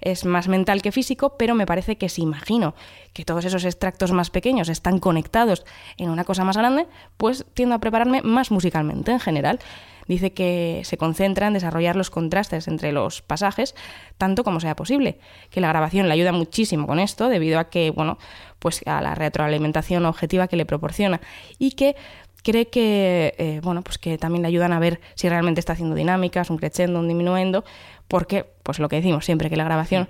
Es 0.01 0.25
más 0.25 0.49
mental 0.49 0.83
que 0.83 0.91
físico, 0.91 1.37
pero 1.39 1.55
me 1.55 1.67
parece 1.67 1.97
que 1.97 2.09
si 2.09 2.23
imagino 2.23 2.75
que 3.13 3.25
todos 3.25 3.45
esos 3.45 3.65
extractos 3.65 4.11
más 4.11 4.31
pequeños 4.31 4.69
están 4.69 4.99
conectados 4.99 5.65
en 5.97 6.11
una 6.11 6.25
cosa 6.25 6.45
más 6.45 6.57
grande, 6.57 6.89
pues 7.17 7.47
tiendo 7.55 7.77
a 7.77 7.79
prepararme 7.79 8.23
más 8.23 8.51
musicalmente 8.51 9.13
en 9.13 9.21
general. 9.21 9.61
Dice 10.11 10.33
que 10.33 10.83
se 10.83 10.97
concentra 10.97 11.47
en 11.47 11.52
desarrollar 11.52 11.95
los 11.95 12.11
contrastes 12.11 12.67
entre 12.67 12.90
los 12.90 13.23
pasajes 13.23 13.76
tanto 14.19 14.43
como 14.43 14.59
sea 14.59 14.75
posible, 14.75 15.21
que 15.50 15.61
la 15.61 15.69
grabación 15.69 16.09
le 16.09 16.14
ayuda 16.14 16.33
muchísimo 16.33 16.88
con 16.88 16.99
esto 16.99 17.29
debido 17.29 17.61
a 17.61 17.71
que, 17.71 17.93
bueno, 17.93 18.19
pues 18.59 18.83
a 18.87 19.00
la 19.02 19.14
retroalimentación 19.14 20.05
objetiva 20.07 20.49
que 20.49 20.57
le 20.57 20.67
proporciona 20.67 21.21
y 21.61 21.71
que 21.76 21.95
cree 22.43 22.67
que, 22.67 23.37
eh, 23.38 23.61
bueno, 23.62 23.83
pues 23.83 23.99
que 23.99 24.19
también 24.19 24.43
le 24.43 24.49
ayudan 24.49 24.73
a 24.73 24.81
ver 24.81 25.00
si 25.14 25.29
realmente 25.29 25.61
está 25.61 25.75
haciendo 25.75 25.95
dinámicas, 25.95 26.50
un 26.50 26.57
crescendo, 26.57 26.99
un 26.99 27.07
diminuendo, 27.07 27.64
porque, 28.09 28.47
pues 28.64 28.81
lo 28.81 28.88
que 28.88 28.97
decimos 28.97 29.25
siempre, 29.25 29.49
que 29.49 29.57
la 29.57 29.62
grabación 29.62 30.09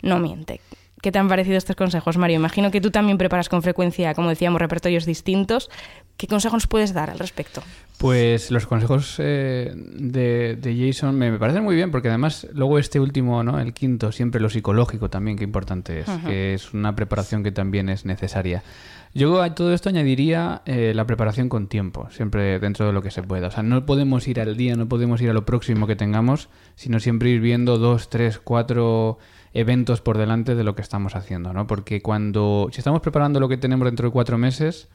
no 0.00 0.18
miente. 0.18 0.62
¿Qué 1.02 1.10
te 1.10 1.18
han 1.18 1.26
parecido 1.26 1.58
estos 1.58 1.74
consejos, 1.74 2.16
Mario? 2.16 2.36
Imagino 2.36 2.70
que 2.70 2.80
tú 2.80 2.92
también 2.92 3.18
preparas 3.18 3.48
con 3.48 3.60
frecuencia, 3.60 4.14
como 4.14 4.28
decíamos, 4.28 4.60
repertorios 4.60 5.04
distintos. 5.04 5.68
¿Qué 6.16 6.28
consejos 6.28 6.54
nos 6.54 6.66
puedes 6.68 6.94
dar 6.94 7.10
al 7.10 7.18
respecto? 7.18 7.60
Pues 7.98 8.52
los 8.52 8.66
consejos 8.66 9.16
eh, 9.18 9.72
de, 9.74 10.56
Jason 10.62 11.18
me, 11.18 11.36
parecen 11.40 11.64
muy 11.64 11.74
bien, 11.74 11.90
porque 11.90 12.06
además 12.06 12.46
luego 12.52 12.78
este 12.78 13.00
último, 13.00 13.42
¿no? 13.42 13.58
el 13.58 13.74
quinto, 13.74 14.12
siempre 14.12 14.40
lo 14.40 14.48
psicológico 14.48 15.10
también, 15.10 15.36
qué 15.36 15.42
importante 15.42 16.00
es, 16.00 16.06
que 16.24 16.54
es 16.54 16.72
una 16.72 16.94
preparación 16.94 17.42
que 17.42 17.50
también 17.50 17.88
es 17.88 18.04
necesaria. 18.04 18.62
Yo 19.14 19.42
a 19.42 19.54
todo 19.54 19.74
esto 19.74 19.90
añadiría 19.90 20.62
eh, 20.64 20.92
la 20.94 21.06
preparación 21.06 21.50
con 21.50 21.68
tiempo, 21.68 22.08
siempre 22.10 22.58
dentro 22.58 22.86
de 22.86 22.92
lo 22.94 23.02
que 23.02 23.10
se 23.10 23.22
pueda. 23.22 23.48
O 23.48 23.50
sea, 23.50 23.62
no 23.62 23.84
podemos 23.84 24.26
ir 24.26 24.40
al 24.40 24.56
día, 24.56 24.74
no 24.74 24.88
podemos 24.88 25.20
ir 25.20 25.28
a 25.28 25.34
lo 25.34 25.44
próximo 25.44 25.86
que 25.86 25.96
tengamos, 25.96 26.48
sino 26.76 26.98
siempre 26.98 27.28
ir 27.28 27.40
viendo 27.40 27.76
dos, 27.76 28.08
tres, 28.08 28.38
cuatro 28.38 29.18
eventos 29.52 30.00
por 30.00 30.16
delante 30.16 30.54
de 30.54 30.64
lo 30.64 30.74
que 30.74 30.80
estamos 30.80 31.14
haciendo, 31.14 31.52
¿no? 31.52 31.66
Porque 31.66 32.00
cuando, 32.00 32.68
si 32.72 32.78
estamos 32.78 33.02
preparando 33.02 33.38
lo 33.38 33.50
que 33.50 33.58
tenemos 33.58 33.84
dentro 33.84 34.08
de 34.08 34.12
cuatro 34.12 34.38
meses, 34.38 34.88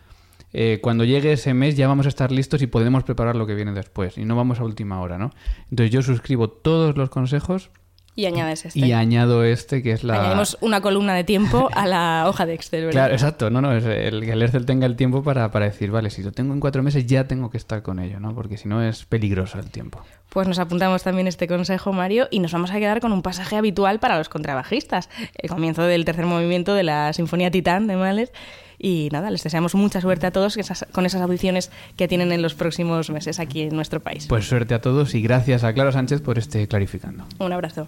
eh, 0.51 0.79
cuando 0.81 1.03
llegue 1.03 1.33
ese 1.33 1.53
mes 1.53 1.77
ya 1.77 1.88
vamos 1.88 2.07
a 2.07 2.09
estar 2.09 2.31
listos 2.31 2.63
y 2.63 2.67
podemos 2.67 3.03
preparar 3.03 3.36
lo 3.36 3.45
que 3.45 3.53
viene 3.53 3.74
después 3.74 4.17
y 4.17 4.25
no 4.25 4.36
vamos 4.36 4.59
a 4.59 4.63
última 4.63 5.00
hora, 5.00 5.19
¿no? 5.19 5.31
Entonces 5.69 5.91
yo 5.91 6.01
suscribo 6.01 6.50
todos 6.50 6.97
los 6.97 7.12
consejos 7.12 7.69
y 8.17 8.25
añades 8.25 8.65
este. 8.65 8.79
Y 8.79 8.93
añado 8.93 9.43
este, 9.43 9.83
que 9.83 9.91
es 9.91 10.03
la... 10.03 10.19
Añadimos 10.19 10.57
una 10.59 10.81
columna 10.81 11.13
de 11.13 11.24
tiempo 11.24 11.69
a 11.71 11.86
la 11.86 12.25
hoja 12.27 12.47
de 12.47 12.55
Excel, 12.55 12.86
¿verdad? 12.86 12.91
Claro, 12.91 13.13
exacto. 13.13 13.51
No, 13.51 13.62
no, 13.62 13.71
es 13.74 13.86
el, 13.86 14.25
que 14.25 14.31
el 14.31 14.41
Excel 14.41 14.65
tenga 14.65 14.88
el 14.88 14.95
tiempo 14.95 15.21
para, 15.21 15.51
para 15.51 15.65
decir, 15.65 15.91
vale, 15.91 16.09
si 16.09 16.24
lo 16.24 16.31
tengo 16.31 16.51
en 16.51 16.59
cuatro 16.59 16.81
meses 16.81 17.05
ya 17.05 17.27
tengo 17.27 17.51
que 17.51 17.57
estar 17.57 17.83
con 17.83 18.00
ello, 18.00 18.19
¿no? 18.19 18.33
Porque 18.33 18.57
si 18.57 18.67
no 18.67 18.81
es 18.81 19.05
peligroso 19.05 19.59
el 19.59 19.69
tiempo. 19.69 20.01
Pues 20.29 20.47
nos 20.47 20.57
apuntamos 20.57 21.03
también 21.03 21.27
este 21.27 21.47
consejo, 21.47 21.93
Mario, 21.93 22.27
y 22.31 22.39
nos 22.39 22.51
vamos 22.51 22.71
a 22.71 22.79
quedar 22.79 23.01
con 23.01 23.12
un 23.12 23.21
pasaje 23.21 23.55
habitual 23.55 24.00
para 24.00 24.17
los 24.17 24.29
contrabajistas. 24.29 25.09
El 25.36 25.51
comienzo 25.51 25.83
del 25.83 26.03
tercer 26.03 26.25
movimiento 26.25 26.74
de 26.74 26.83
la 26.83 27.13
Sinfonía 27.13 27.51
Titán 27.51 27.86
de 27.86 27.97
Mahler 27.97 28.31
y 28.79 29.10
nada, 29.12 29.31
les 29.31 29.43
deseamos 29.43 29.75
mucha 29.75 30.01
suerte 30.01 30.27
a 30.27 30.31
todos 30.31 30.57
con 30.91 31.05
esas 31.05 31.22
audiciones 31.22 31.72
que 31.96 32.07
tienen 32.07 32.31
en 32.31 32.41
los 32.41 32.53
próximos 32.53 33.10
meses 33.10 33.39
aquí 33.39 33.62
en 33.62 33.75
nuestro 33.75 34.00
país. 34.00 34.27
Pues 34.27 34.46
suerte 34.46 34.74
a 34.74 34.81
todos 34.81 35.15
y 35.15 35.22
gracias 35.22 35.63
a 35.63 35.74
Clara 35.74 35.91
Sánchez 35.91 36.22
por 36.22 36.38
este 36.38 36.67
clarificando. 36.67 37.25
Un 37.39 37.53
abrazo. 37.53 37.88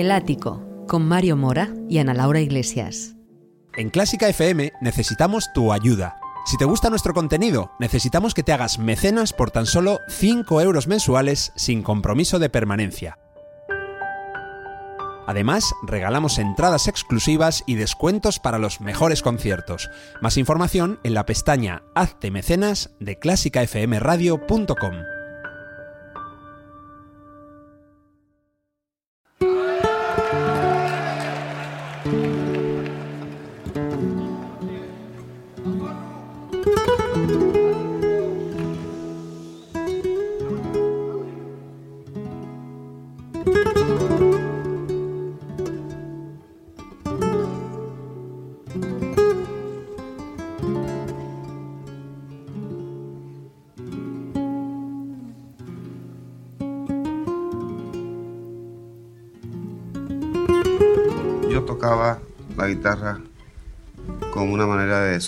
El 0.00 0.12
Ático, 0.12 0.62
con 0.86 1.08
Mario 1.08 1.36
Mora 1.36 1.74
y 1.88 1.98
Ana 1.98 2.14
Laura 2.14 2.38
Iglesias. 2.38 3.16
En 3.76 3.90
Clásica 3.90 4.28
FM 4.28 4.70
necesitamos 4.80 5.52
tu 5.52 5.72
ayuda. 5.72 6.20
Si 6.46 6.56
te 6.56 6.66
gusta 6.66 6.88
nuestro 6.88 7.12
contenido, 7.12 7.72
necesitamos 7.80 8.32
que 8.32 8.44
te 8.44 8.52
hagas 8.52 8.78
mecenas 8.78 9.32
por 9.32 9.50
tan 9.50 9.66
solo 9.66 9.98
5 10.08 10.60
euros 10.60 10.86
mensuales 10.86 11.52
sin 11.56 11.82
compromiso 11.82 12.38
de 12.38 12.48
permanencia. 12.48 13.18
Además, 15.26 15.74
regalamos 15.82 16.38
entradas 16.38 16.86
exclusivas 16.86 17.64
y 17.66 17.74
descuentos 17.74 18.38
para 18.38 18.60
los 18.60 18.80
mejores 18.80 19.20
conciertos. 19.20 19.90
Más 20.20 20.36
información 20.36 21.00
en 21.02 21.14
la 21.14 21.26
pestaña 21.26 21.82
Hazte 21.96 22.30
mecenas 22.30 22.90
de 23.00 23.18
clásicafmradio.com. 23.18 25.17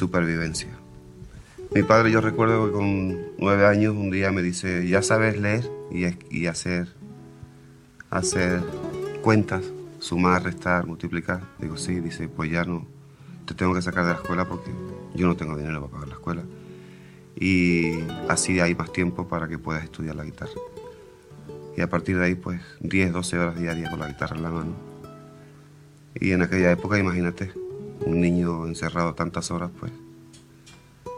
supervivencia. 0.00 0.70
Mi 1.74 1.82
padre, 1.82 2.10
yo 2.10 2.20
recuerdo 2.22 2.66
que 2.66 2.72
con 2.72 3.18
nueve 3.38 3.66
años 3.66 3.94
un 3.94 4.10
día 4.10 4.32
me 4.32 4.42
dice, 4.42 4.88
ya 4.88 5.02
sabes 5.02 5.38
leer 5.38 5.70
y, 5.92 6.06
y 6.36 6.46
hacer, 6.46 6.88
hacer 8.08 8.60
cuentas, 9.22 9.62
sumar, 9.98 10.42
restar, 10.42 10.86
multiplicar. 10.86 11.42
Digo, 11.58 11.76
sí, 11.76 12.00
dice, 12.00 12.28
pues 12.28 12.50
ya 12.50 12.64
no, 12.64 12.86
te 13.44 13.52
tengo 13.54 13.74
que 13.74 13.82
sacar 13.82 14.04
de 14.04 14.12
la 14.12 14.16
escuela 14.16 14.48
porque 14.48 14.70
yo 15.14 15.26
no 15.26 15.36
tengo 15.36 15.54
dinero 15.56 15.80
para 15.82 15.92
pagar 15.92 16.08
la 16.08 16.14
escuela. 16.14 16.42
Y 17.36 18.00
así 18.28 18.58
hay 18.58 18.74
más 18.74 18.92
tiempo 18.92 19.28
para 19.28 19.48
que 19.48 19.58
puedas 19.58 19.84
estudiar 19.84 20.16
la 20.16 20.24
guitarra. 20.24 20.58
Y 21.76 21.82
a 21.82 21.90
partir 21.90 22.18
de 22.18 22.24
ahí, 22.24 22.34
pues 22.34 22.60
10, 22.80 23.12
12 23.12 23.38
horas 23.38 23.60
diarias 23.60 23.90
con 23.90 24.00
la 24.00 24.08
guitarra 24.08 24.36
en 24.36 24.42
la 24.42 24.50
mano 24.50 24.90
y 26.14 26.32
en 26.32 26.42
aquella 26.42 26.72
época, 26.72 26.98
imagínate, 26.98 27.52
un 28.06 28.20
niño 28.20 28.66
encerrado 28.66 29.14
tantas 29.14 29.50
horas, 29.50 29.70
pues 29.78 29.92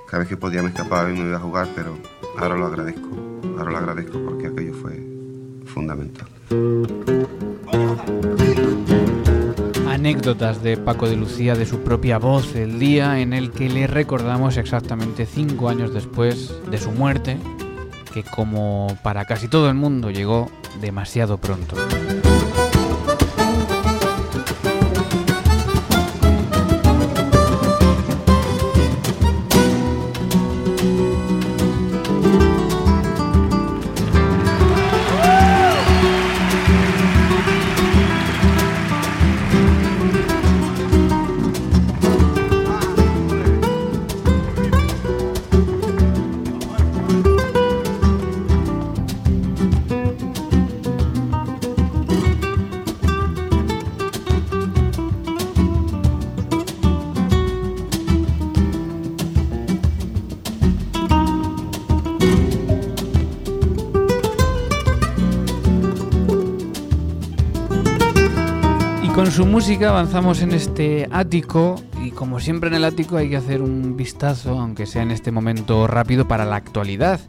cada 0.06 0.20
vez 0.20 0.28
que 0.28 0.36
podía 0.36 0.62
me 0.62 0.68
escapaba 0.68 1.10
y 1.10 1.14
me 1.14 1.26
iba 1.26 1.36
a 1.36 1.40
jugar, 1.40 1.68
pero 1.74 1.96
ahora 2.38 2.56
lo 2.56 2.66
agradezco, 2.66 3.08
ahora 3.58 3.70
lo 3.70 3.78
agradezco 3.78 4.18
porque 4.24 4.48
aquello 4.48 4.74
fue 4.74 5.02
fundamental. 5.64 6.28
Anécdotas 9.88 10.62
de 10.62 10.76
Paco 10.76 11.08
de 11.08 11.16
Lucía 11.16 11.54
de 11.54 11.64
su 11.64 11.80
propia 11.80 12.18
voz, 12.18 12.54
el 12.56 12.78
día 12.78 13.20
en 13.20 13.32
el 13.32 13.52
que 13.52 13.68
le 13.68 13.86
recordamos 13.86 14.56
exactamente 14.56 15.26
cinco 15.26 15.68
años 15.68 15.94
después 15.94 16.52
de 16.70 16.76
su 16.76 16.90
muerte, 16.90 17.38
que 18.12 18.22
como 18.22 18.98
para 19.02 19.24
casi 19.24 19.48
todo 19.48 19.68
el 19.68 19.76
mundo 19.76 20.10
llegó 20.10 20.50
demasiado 20.80 21.38
pronto. 21.38 21.76
Música 69.52 69.90
avanzamos 69.90 70.40
en 70.40 70.52
este 70.52 71.06
ático 71.10 71.74
y 72.02 72.10
como 72.10 72.40
siempre 72.40 72.70
en 72.70 72.74
el 72.74 72.86
ático 72.86 73.18
hay 73.18 73.28
que 73.28 73.36
hacer 73.36 73.60
un 73.60 73.98
vistazo, 73.98 74.58
aunque 74.58 74.86
sea 74.86 75.02
en 75.02 75.10
este 75.10 75.30
momento 75.30 75.86
rápido, 75.86 76.26
para 76.26 76.46
la 76.46 76.56
actualidad. 76.56 77.20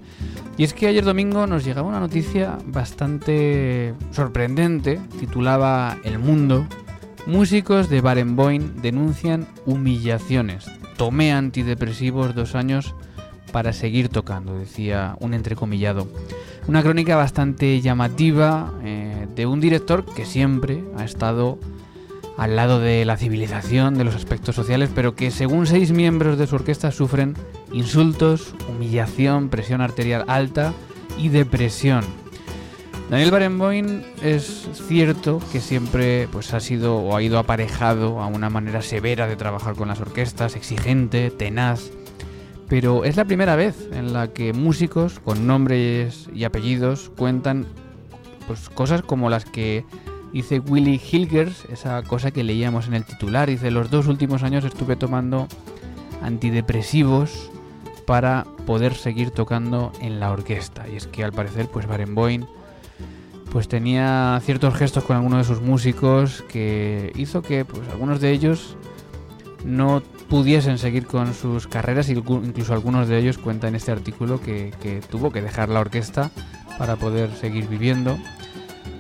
Y 0.56 0.64
es 0.64 0.74
que 0.74 0.88
ayer 0.88 1.04
domingo 1.04 1.46
nos 1.48 1.66
llegaba 1.66 1.90
una 1.90 2.00
noticia 2.00 2.58
bastante 2.66 3.94
sorprendente, 4.12 5.02
titulaba 5.20 5.98
El 6.06 6.18
Mundo. 6.18 6.66
Músicos 7.26 7.90
de 7.90 8.00
Barenboim 8.00 8.82
denuncian 8.82 9.46
humillaciones. 9.66 10.72
Tomé 10.96 11.34
antidepresivos 11.34 12.34
dos 12.34 12.56
años 12.56 12.96
para 13.52 13.74
seguir 13.74 14.08
tocando, 14.08 14.58
decía 14.58 15.18
un 15.20 15.34
entrecomillado. 15.34 16.08
Una 16.70 16.84
crónica 16.84 17.18
bastante 17.18 17.82
llamativa 17.82 18.72
eh, 18.82 19.28
de 19.36 19.46
un 19.46 19.60
director 19.60 20.06
que 20.06 20.26
siempre 20.26 20.86
ha 20.96 21.04
estado 21.04 21.60
al 22.38 22.56
lado 22.56 22.80
de 22.80 23.06
la 23.06 23.18
civilización, 23.18 23.98
de 23.98 24.04
los 24.04 24.16
aspectos 24.16 24.56
sociales, 24.56 24.90
pero 24.94 25.16
que 25.16 25.32
según 25.32 25.68
seis 25.68 25.92
miembros 25.92 26.38
de 26.38 26.48
su 26.48 26.56
orquesta 26.56 26.92
sufren 26.92 27.36
insultos, 27.72 28.56
humillación, 28.70 29.50
presión 29.50 29.82
arterial 29.82 30.26
alta 30.28 30.74
y 31.18 31.30
depresión. 31.30 32.04
Daniel 33.10 33.32
Barenboim 33.32 34.02
es 34.24 34.68
cierto 34.88 35.40
que 35.52 35.60
siempre 35.60 36.28
pues, 36.32 36.54
ha 36.54 36.60
sido 36.60 36.98
o 36.98 37.16
ha 37.16 37.22
ido 37.22 37.38
aparejado 37.38 38.22
a 38.22 38.28
una 38.28 38.50
manera 38.50 38.82
severa 38.82 39.28
de 39.28 39.36
trabajar 39.36 39.76
con 39.76 39.90
las 39.90 40.00
orquestas, 40.00 40.56
exigente, 40.56 41.30
tenaz, 41.30 41.92
pero 42.70 43.04
es 43.04 43.18
la 43.18 43.26
primera 43.26 43.56
vez 43.56 43.76
en 43.92 44.14
la 44.14 44.30
que 44.30 44.54
músicos 44.54 45.20
con 45.20 45.46
nombres 45.46 46.30
y 46.34 46.46
apellidos 46.46 47.12
cuentan 47.16 47.68
pues, 48.48 48.70
cosas 48.70 49.04
como 49.04 49.30
las 49.30 49.46
que 49.46 49.86
dice 50.34 50.60
Willy 50.60 51.00
Hilgers, 51.00 51.66
esa 51.72 52.02
cosa 52.04 52.32
que 52.32 52.44
leíamos 52.44 52.88
en 52.88 52.96
el 52.96 53.06
titular. 53.06 53.50
Dice, 53.50 53.72
los 53.72 53.90
dos 53.90 54.08
últimos 54.08 54.44
años 54.44 54.66
estuve 54.66 54.96
tomando 54.96 55.48
antidepresivos 56.22 57.52
para 58.06 58.46
poder 58.66 58.96
seguir 58.96 59.32
tocando 59.32 59.92
en 60.02 60.20
la 60.20 60.32
orquesta. 60.32 60.88
Y 60.90 60.98
es 60.98 61.08
que 61.08 61.24
al 61.24 61.32
parecer, 61.32 61.68
pues 61.68 61.88
Barenboim 61.88 62.46
pues 63.54 63.68
tenía 63.68 64.42
ciertos 64.44 64.74
gestos 64.74 65.04
con 65.04 65.16
algunos 65.16 65.48
de 65.48 65.54
sus 65.54 65.64
músicos 65.64 66.44
que 66.50 67.12
hizo 67.16 67.44
que 67.44 67.66
pues 67.66 67.88
algunos 67.90 68.20
de 68.20 68.32
ellos 68.32 68.76
no 69.64 70.02
pudiesen 70.28 70.80
seguir 70.80 71.06
con 71.06 71.36
sus 71.36 71.68
carreras, 71.68 72.10
incluso 72.10 72.74
algunos 72.74 73.08
de 73.08 73.20
ellos 73.20 73.38
cuentan 73.38 73.70
en 73.70 73.76
este 73.76 73.92
artículo 73.92 74.42
que, 74.42 74.74
tuvo 75.10 75.32
que 75.32 75.44
dejar 75.44 75.70
la 75.70 75.82
orquesta 75.82 76.32
para 76.80 76.96
poder 76.96 77.32
seguir 77.36 77.68
viviendo. 77.68 78.18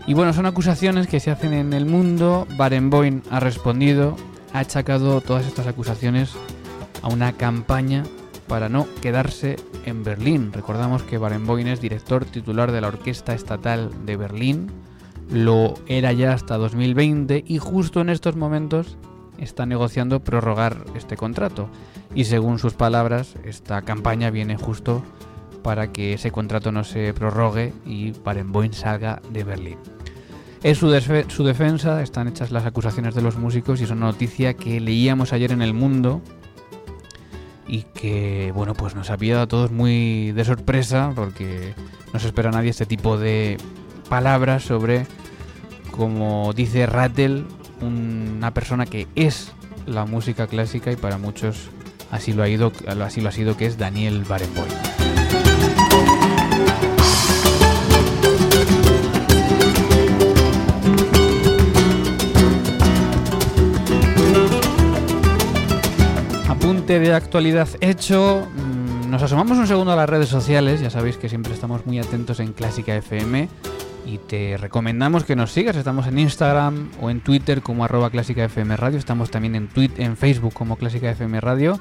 Y 0.05 0.13
bueno, 0.13 0.33
son 0.33 0.45
acusaciones 0.45 1.07
que 1.07 1.21
se 1.21 1.31
hacen 1.31 1.53
en 1.53 1.71
el 1.71 1.85
mundo. 1.85 2.45
Barenboim 2.57 3.21
ha 3.31 3.39
respondido, 3.39 4.17
ha 4.53 4.59
achacado 4.59 5.21
todas 5.21 5.45
estas 5.45 5.65
acusaciones 5.65 6.33
a 7.01 7.07
una 7.07 7.33
campaña 7.33 8.03
para 8.47 8.67
no 8.67 8.85
quedarse 9.01 9.55
en 9.85 10.03
Berlín. 10.03 10.51
Recordamos 10.51 11.03
que 11.03 11.17
Barenboim 11.17 11.67
es 11.67 11.79
director 11.79 12.25
titular 12.25 12.73
de 12.73 12.81
la 12.81 12.89
Orquesta 12.89 13.33
Estatal 13.33 13.91
de 14.05 14.17
Berlín, 14.17 14.71
lo 15.31 15.75
era 15.87 16.11
ya 16.11 16.33
hasta 16.33 16.57
2020 16.57 17.45
y 17.47 17.57
justo 17.57 18.01
en 18.01 18.09
estos 18.09 18.35
momentos 18.35 18.97
está 19.37 19.65
negociando 19.65 20.19
prorrogar 20.19 20.83
este 20.95 21.15
contrato. 21.15 21.69
Y 22.13 22.25
según 22.25 22.59
sus 22.59 22.73
palabras, 22.73 23.35
esta 23.45 23.81
campaña 23.83 24.29
viene 24.29 24.57
justo 24.57 25.01
para 25.63 25.91
que 25.91 26.13
ese 26.13 26.31
contrato 26.31 26.71
no 26.71 26.83
se 26.83 27.13
prorrogue 27.13 27.73
y 27.85 28.11
Barenboim 28.11 28.73
salga 28.73 29.21
de 29.31 29.43
Berlín. 29.43 29.77
Su, 30.75 31.25
su, 31.27 31.43
defensa, 31.43 32.01
están 32.01 32.29
hechas 32.29 32.51
las 32.51 32.65
acusaciones 32.65 33.15
de 33.15 33.21
los 33.21 33.37
músicos 33.37 33.81
y 33.81 33.83
es 33.83 33.91
una 33.91 34.05
noticia 34.05 34.53
que 34.53 34.79
leíamos 34.79 35.33
ayer 35.33 35.51
en 35.51 35.61
El 35.61 35.73
Mundo 35.73 36.21
y 37.67 37.83
que, 37.83 38.51
bueno, 38.55 38.73
pues 38.73 38.95
nos 38.95 39.09
ha 39.09 39.17
pillado 39.17 39.41
a 39.41 39.47
todos 39.47 39.71
muy 39.71 40.31
de 40.31 40.45
sorpresa 40.45 41.11
porque 41.15 41.73
no 42.13 42.19
se 42.19 42.27
espera 42.27 42.49
a 42.49 42.53
nadie 42.53 42.69
este 42.69 42.85
tipo 42.85 43.17
de 43.17 43.57
palabras 44.09 44.63
sobre, 44.63 45.05
como 45.91 46.53
dice 46.53 46.85
Rattel, 46.85 47.45
una 47.81 48.53
persona 48.53 48.85
que 48.85 49.07
es 49.15 49.51
la 49.85 50.05
música 50.05 50.47
clásica 50.47 50.91
y 50.91 50.95
para 50.95 51.17
muchos 51.17 51.69
así 52.09 52.31
lo 52.31 52.43
ha, 52.43 52.47
ido, 52.47 52.71
así 53.03 53.19
lo 53.19 53.29
ha 53.29 53.33
sido 53.33 53.57
que 53.57 53.65
es 53.65 53.77
Daniel 53.77 54.23
Barenboim. 54.23 55.02
De 66.99 67.11
actualidad 67.11 67.67
hecho. 67.81 68.47
Mm, 68.55 69.09
nos 69.09 69.23
asomamos 69.23 69.57
un 69.57 69.65
segundo 69.65 69.91
a 69.93 69.95
las 69.95 70.07
redes 70.07 70.29
sociales. 70.29 70.79
Ya 70.79 70.91
sabéis 70.91 71.17
que 71.17 71.27
siempre 71.27 71.51
estamos 71.51 71.87
muy 71.87 71.97
atentos 71.97 72.39
en 72.39 72.53
Clásica 72.53 72.95
FM 72.95 73.49
y 74.05 74.19
te 74.19 74.57
recomendamos 74.57 75.23
que 75.23 75.35
nos 75.35 75.51
sigas. 75.51 75.75
Estamos 75.75 76.05
en 76.05 76.19
Instagram 76.19 76.91
o 77.01 77.09
en 77.09 77.21
Twitter 77.21 77.63
como 77.63 77.83
arroba 77.83 78.11
clásica 78.11 78.43
FM 78.43 78.77
Radio. 78.77 78.99
Estamos 78.99 79.31
también 79.31 79.55
en, 79.55 79.69
en 79.97 80.17
Facebook 80.17 80.53
como 80.53 80.75
clásica 80.75 81.09
FM 81.09 81.41
Radio. 81.41 81.79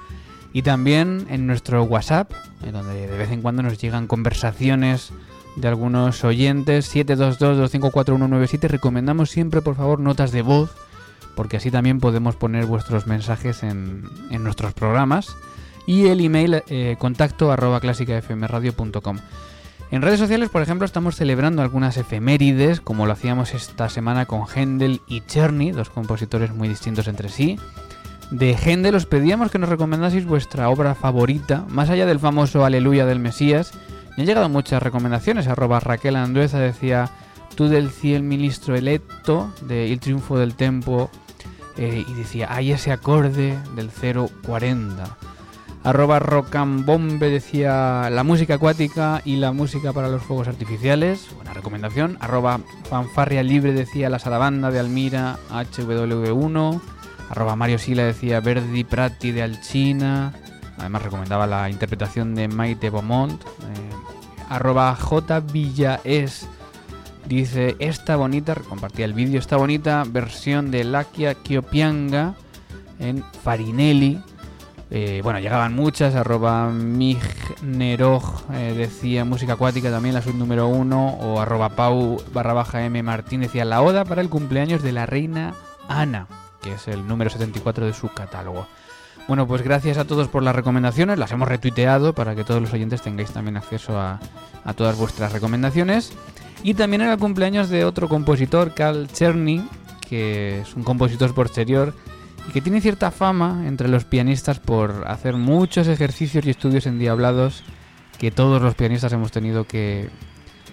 Y 0.55 0.63
también 0.63 1.27
en 1.29 1.47
nuestro 1.47 1.85
WhatsApp, 1.85 2.33
donde 2.73 3.07
de 3.07 3.19
vez 3.19 3.31
en 3.33 3.43
cuando 3.43 3.63
nos 3.63 3.79
llegan 3.79 4.07
conversaciones 4.07 5.13
de 5.57 5.69
algunos 5.69 6.25
oyentes. 6.25 6.91
722-254-197. 6.97 8.67
Recomendamos 8.69 9.29
siempre, 9.31 9.61
por 9.61 9.77
favor, 9.77 10.01
notas 10.01 10.33
de 10.33 10.41
voz, 10.41 10.71
porque 11.35 11.57
así 11.57 11.71
también 11.71 12.01
podemos 12.01 12.37
poner 12.37 12.67
vuestros 12.67 13.07
mensajes 13.07 13.63
en, 13.63 14.05
en 14.31 14.45
nuestros 14.45 14.73
programas. 14.73 15.35
Y 15.87 16.07
el 16.07 16.21
email 16.21 16.63
eh, 16.69 16.97
contacto 16.99 17.51
arroba 17.51 17.81
clásicafmradio.com. 17.81 19.19
En 19.91 20.01
redes 20.01 20.21
sociales, 20.21 20.49
por 20.49 20.63
ejemplo, 20.63 20.87
estamos 20.87 21.17
celebrando 21.17 21.61
algunas 21.61 21.99
efemérides, 21.99 22.81
como 22.81 23.05
lo 23.05 23.13
hacíamos 23.13 23.53
esta 23.53 23.91
semana 23.91 24.25
con 24.25 24.47
Händel 24.47 25.03
y 25.07 25.21
Czerny, 25.21 25.73
dos 25.73 25.91
compositores 25.91 26.55
muy 26.55 26.67
distintos 26.69 27.09
entre 27.09 27.29
sí. 27.29 27.59
De 28.31 28.57
Händel 28.57 28.95
os 28.95 29.05
pedíamos 29.05 29.51
que 29.51 29.59
nos 29.59 29.69
recomendaseis 29.69 30.25
vuestra 30.25 30.71
obra 30.71 30.95
favorita, 30.95 31.67
más 31.69 31.91
allá 31.91 32.07
del 32.07 32.21
famoso 32.21 32.65
Aleluya 32.65 33.05
del 33.05 33.19
Mesías. 33.19 33.75
Me 34.17 34.23
han 34.23 34.27
llegado 34.27 34.49
muchas 34.49 34.83
recomendaciones, 34.83 35.47
arroba 35.47 35.81
Raquel 35.81 36.17
Andueza 36.17 36.59
decía 36.59 37.11
Tú 37.55 37.69
del 37.69 37.91
cielo 37.91 38.25
ministro 38.25 38.75
electo, 38.75 39.53
de 39.61 39.93
El 39.93 40.01
triunfo 40.01 40.39
del 40.39 40.55
tempo, 40.55 41.11
eh, 41.77 42.05
y 42.07 42.15
decía, 42.15 42.53
hay 42.53 42.73
ese 42.73 42.93
acorde 42.93 43.59
del 43.75 43.91
040. 43.91 45.17
Arroba 45.85 46.21
Rocambombe 46.21 47.29
decía 47.29 48.09
la 48.09 48.23
música 48.23 48.55
acuática 48.55 49.21
y 49.25 49.37
la 49.37 49.51
música 49.51 49.93
para 49.93 50.09
los 50.09 50.23
fuegos 50.23 50.47
artificiales. 50.47 51.29
Buena 51.35 51.55
recomendación. 51.55 52.19
Arroba 52.21 52.61
Fanfarria 52.89 53.43
Libre 53.43 53.73
decía 53.73 54.09
la 54.09 54.21
Sarabanda 54.21 54.71
de 54.71 54.79
Almira 54.79 55.39
HW1. 55.51 56.81
Arroba 57.31 57.57
Mario 57.57 57.79
Sila 57.79 58.05
decía 58.05 58.41
Verdi 58.41 58.85
Prati 58.85 59.33
de 59.33 59.43
Alchina. 59.43 60.33
Además 60.79 61.03
recomendaba 61.03 61.49
la 61.49 61.69
interpretación 61.69 62.37
de 62.37 62.47
Maite 62.47 62.91
Beaumont. 62.91 63.43
Eh, 63.43 63.91
arroba 64.49 64.95
J 64.95 65.41
Villaes 65.41 66.47
dice 67.27 67.77
esta 67.79 68.17
bonita, 68.17 68.55
compartía 68.55 69.05
el 69.05 69.15
vídeo, 69.15 69.39
esta 69.39 69.57
bonita 69.57 70.05
versión 70.07 70.71
de 70.71 70.85
Lakia 70.85 71.35
Kiopianga 71.35 72.35
en 72.99 73.25
Farinelli 73.43 74.21
eh, 74.95 75.23
bueno, 75.25 75.39
llegaban 75.39 75.75
muchas, 75.75 76.15
arroba 76.15 76.69
Migneroj 76.69 78.43
eh, 78.53 78.75
decía 78.77 79.25
música 79.25 79.55
acuática 79.55 79.91
también, 79.91 80.15
la 80.15 80.21
sub 80.21 80.35
número 80.35 80.69
uno, 80.69 81.15
o 81.15 81.41
arroba 81.41 81.71
Pau 81.71 82.23
barra 82.35 82.53
baja 82.53 82.85
M 82.85 83.03
Martín 83.03 83.41
decía 83.41 83.65
la 83.65 83.81
oda 83.81 84.05
para 84.05 84.21
el 84.21 84.29
cumpleaños 84.29 84.83
de 84.83 84.93
la 84.93 85.07
reina 85.07 85.55
Ana, 85.89 86.27
que 86.61 86.75
es 86.75 86.89
el 86.89 87.09
número 87.09 87.31
74 87.31 87.87
de 87.87 87.95
su 87.95 88.09
catálogo. 88.09 88.67
Bueno, 89.29 89.47
pues 89.47 89.63
gracias 89.63 89.97
a 89.97 90.05
todos 90.05 90.29
por 90.29 90.43
las 90.43 90.55
recomendaciones, 90.55 91.19
las 91.19 91.33
hemos 91.33 91.49
retuiteado 91.49 92.13
para 92.13 92.35
que 92.35 92.45
todos 92.45 92.61
los 92.61 92.75
oyentes 92.75 93.01
tengáis 93.01 93.31
también 93.31 93.57
acceso 93.57 93.99
a, 93.99 94.21
a 94.63 94.75
todas 94.75 94.99
vuestras 94.99 95.33
recomendaciones. 95.33 96.13
Y 96.63 96.75
también 96.75 97.03
era 97.03 97.17
cumpleaños 97.17 97.69
de 97.69 97.85
otro 97.85 98.09
compositor, 98.09 98.73
Carl 98.75 99.09
Czerny, 99.09 99.67
que 100.09 100.61
es 100.61 100.77
un 100.77 100.85
compositor 100.85 101.35
posterior 101.35 101.95
y 102.49 102.53
que 102.53 102.61
tiene 102.61 102.81
cierta 102.81 103.11
fama 103.11 103.65
entre 103.67 103.89
los 103.89 104.05
pianistas 104.05 104.61
por 104.61 105.05
hacer 105.07 105.37
muchos 105.37 105.89
ejercicios 105.89 106.47
y 106.47 106.51
estudios 106.51 106.87
endiablados 106.87 107.65
que 108.19 108.31
todos 108.31 108.63
los 108.63 108.75
pianistas 108.75 109.13
hemos 109.13 109.33
tenido 109.33 109.65
que 109.65 110.09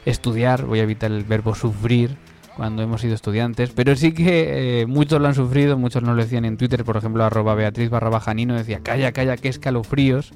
estudiar. 0.05 0.65
Voy 0.65 0.79
a 0.79 0.83
evitar 0.83 1.11
el 1.11 1.23
verbo 1.23 1.55
sufrir 1.55 2.17
cuando 2.55 2.83
hemos 2.83 3.01
sido 3.01 3.15
estudiantes, 3.15 3.71
pero 3.71 3.95
sí 3.95 4.11
que 4.11 4.81
eh, 4.81 4.85
muchos 4.85 5.21
lo 5.21 5.27
han 5.27 5.35
sufrido, 5.35 5.77
muchos 5.77 6.03
nos 6.03 6.15
lo 6.15 6.21
decían 6.21 6.45
en 6.45 6.57
Twitter, 6.57 6.83
por 6.83 6.97
ejemplo, 6.97 7.23
arroba 7.23 7.55
Beatriz 7.55 7.89
barra 7.89 8.09
bajanino 8.09 8.55
decía, 8.55 8.81
calla, 8.83 9.11
calla, 9.13 9.37
qué 9.37 9.47
escalofríos. 9.47 10.33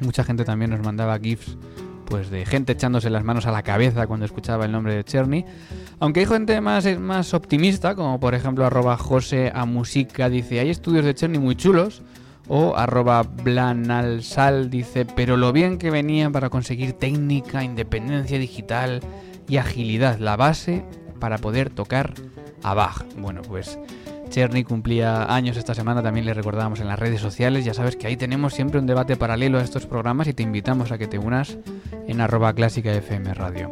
Mucha 0.00 0.24
gente 0.24 0.44
también 0.44 0.70
nos 0.70 0.80
mandaba 0.80 1.18
GIFs 1.18 1.56
pues 2.06 2.30
de 2.30 2.44
gente 2.46 2.72
echándose 2.72 3.10
las 3.10 3.24
manos 3.24 3.46
a 3.46 3.52
la 3.52 3.62
cabeza 3.62 4.06
cuando 4.06 4.26
escuchaba 4.26 4.64
el 4.64 4.72
nombre 4.72 4.94
de 4.94 5.04
Cherny. 5.04 5.44
Aunque 6.00 6.20
hay 6.20 6.26
gente 6.26 6.60
más, 6.60 6.86
más 6.98 7.34
optimista, 7.34 7.94
como 7.94 8.18
por 8.20 8.34
ejemplo 8.34 8.66
arroba 8.66 8.96
José 8.96 9.52
a 9.54 9.66
dice, 10.28 10.60
hay 10.60 10.70
estudios 10.70 11.04
de 11.04 11.14
Cherny 11.14 11.38
muy 11.38 11.56
chulos. 11.56 12.02
O 12.48 12.76
arroba 12.76 13.22
Blanalsal 13.22 14.68
dice, 14.68 15.04
pero 15.04 15.36
lo 15.36 15.52
bien 15.52 15.78
que 15.78 15.90
venían 15.90 16.32
para 16.32 16.50
conseguir 16.50 16.92
técnica, 16.92 17.62
independencia 17.62 18.36
digital 18.36 19.00
y 19.48 19.58
agilidad, 19.58 20.18
la 20.18 20.36
base 20.36 20.84
para 21.20 21.38
poder 21.38 21.70
tocar 21.70 22.14
a 22.64 22.74
Bach. 22.74 23.04
Bueno, 23.16 23.42
pues 23.42 23.78
Cherny 24.32 24.64
cumplía 24.64 25.32
años 25.32 25.58
esta 25.58 25.74
semana, 25.74 26.02
también 26.02 26.24
le 26.24 26.32
recordábamos 26.32 26.80
en 26.80 26.88
las 26.88 26.98
redes 26.98 27.20
sociales. 27.20 27.66
Ya 27.66 27.74
sabes 27.74 27.96
que 27.96 28.06
ahí 28.06 28.16
tenemos 28.16 28.54
siempre 28.54 28.80
un 28.80 28.86
debate 28.86 29.14
paralelo 29.14 29.58
a 29.58 29.62
estos 29.62 29.84
programas 29.84 30.26
y 30.26 30.32
te 30.32 30.42
invitamos 30.42 30.90
a 30.90 30.96
que 30.96 31.06
te 31.06 31.18
unas 31.18 31.58
en 32.08 32.18
arroba 32.22 32.54
clásica 32.54 32.94
FM 32.94 33.34
Radio. 33.34 33.70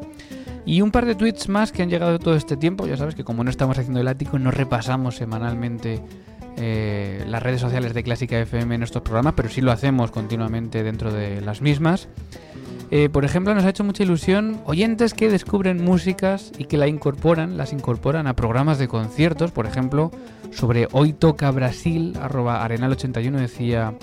Y 0.67 0.83
un 0.83 0.91
par 0.91 1.07
de 1.07 1.15
tweets 1.15 1.49
más 1.49 1.73
que 1.73 1.83
han 1.83 1.89
llegado 1.89 2.19
todo 2.19 2.35
este 2.35 2.59
tiempo. 2.59 2.87
Ya 2.87 2.99
sabes 2.99 3.15
que 3.15 3.25
como 3.25 3.43
no 3.43 3.49
estamos 3.49 3.79
haciendo 3.79 4.01
el 4.01 4.09
ático, 4.09 4.39
no 4.39 4.51
repasamos 4.51 5.17
semanalmente 5.17 6.03
eh, 6.59 7.25
las 7.27 7.43
redes 7.43 7.63
sociales 7.63 7.95
de 7.95 8.03
Clásica 8.03 8.39
FM 8.39 8.75
en 8.75 8.83
estos 8.83 9.01
programas, 9.01 9.33
pero 9.35 9.49
sí 9.49 9.63
lo 9.63 9.73
hacemos 9.73 10.11
continuamente 10.11 10.83
dentro 10.83 11.11
de 11.11 11.41
las 11.41 11.63
mismas. 11.63 12.07
Eh, 12.93 13.09
por 13.09 13.25
ejemplo, 13.25 13.55
nos 13.55 13.65
ha 13.65 13.71
hecho 13.71 13.85
mucha 13.85 14.03
ilusión 14.03 14.61
oyentes 14.65 15.15
que 15.15 15.31
descubren 15.31 15.85
músicas 15.85 16.51
y 16.59 16.65
que 16.65 16.77
la 16.77 16.89
incorporan, 16.89 17.57
las 17.57 17.73
incorporan 17.73 18.27
a 18.27 18.35
programas 18.35 18.79
de 18.79 18.89
conciertos. 18.89 19.53
Por 19.53 19.67
ejemplo, 19.67 20.11
sobre 20.51 20.89
Hoy 20.91 21.13
Toca 21.13 21.51
Brasil, 21.53 22.15
arroba 22.21 22.67
Arenal81 22.67 23.31
decía, 23.33 23.95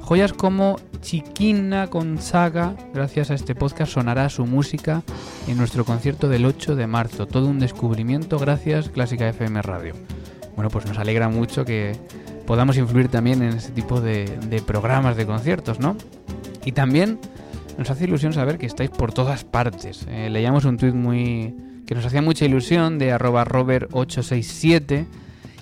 joyas 0.00 0.34
como 0.34 0.76
Chiquina 1.00 1.86
Gonzaga, 1.86 2.74
gracias 2.92 3.30
a 3.30 3.34
este 3.34 3.54
podcast 3.54 3.92
sonará 3.92 4.28
su 4.28 4.44
música 4.44 5.02
en 5.48 5.56
nuestro 5.56 5.86
concierto 5.86 6.28
del 6.28 6.44
8 6.44 6.76
de 6.76 6.86
marzo. 6.86 7.26
Todo 7.26 7.46
un 7.46 7.58
descubrimiento 7.58 8.38
gracias 8.38 8.90
Clásica 8.90 9.26
FM 9.26 9.62
Radio. 9.62 9.94
Bueno, 10.54 10.68
pues 10.68 10.84
nos 10.84 10.98
alegra 10.98 11.30
mucho 11.30 11.64
que 11.64 11.96
podamos 12.46 12.76
influir 12.76 13.08
también 13.08 13.42
en 13.42 13.54
este 13.54 13.72
tipo 13.72 14.02
de, 14.02 14.26
de 14.48 14.60
programas 14.60 15.16
de 15.16 15.24
conciertos, 15.24 15.80
¿no? 15.80 15.96
Y 16.66 16.72
también 16.72 17.18
nos 17.78 17.90
hace 17.90 18.04
ilusión 18.04 18.32
saber 18.32 18.58
que 18.58 18.66
estáis 18.66 18.90
por 18.90 19.12
todas 19.12 19.44
partes. 19.44 20.06
Eh, 20.08 20.28
leíamos 20.30 20.64
un 20.64 20.76
tuit 20.76 20.94
muy 20.94 21.54
que 21.86 21.94
nos 21.94 22.06
hacía 22.06 22.22
mucha 22.22 22.44
ilusión 22.44 22.98
de 22.98 23.12
arroba 23.12 23.44
robert867 23.44 25.06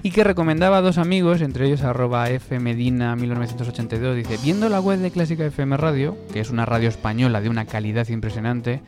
y 0.05 0.11
que 0.11 0.25
recomendaba 0.25 0.79
a 0.79 0.81
dos 0.81 0.99
amigos, 0.99 1.41
entre 1.43 1.67
ellos 1.67 1.83
arroba 1.83 2.29
fmedina1982, 2.29 4.15
dice, 4.15 4.39
viendo 4.43 4.69
la 4.69 4.81
web 4.81 4.99
de 4.99 5.11
Clásica 5.13 5.47
FM 5.47 5.77
Radio, 5.77 6.17
que 6.33 6.41
es 6.41 6.51
una 6.51 6.67
radio 6.67 6.89
española 6.89 7.41
de 7.41 7.49
una 7.49 7.67
calidad 7.67 8.09
impresionante, 8.09 8.81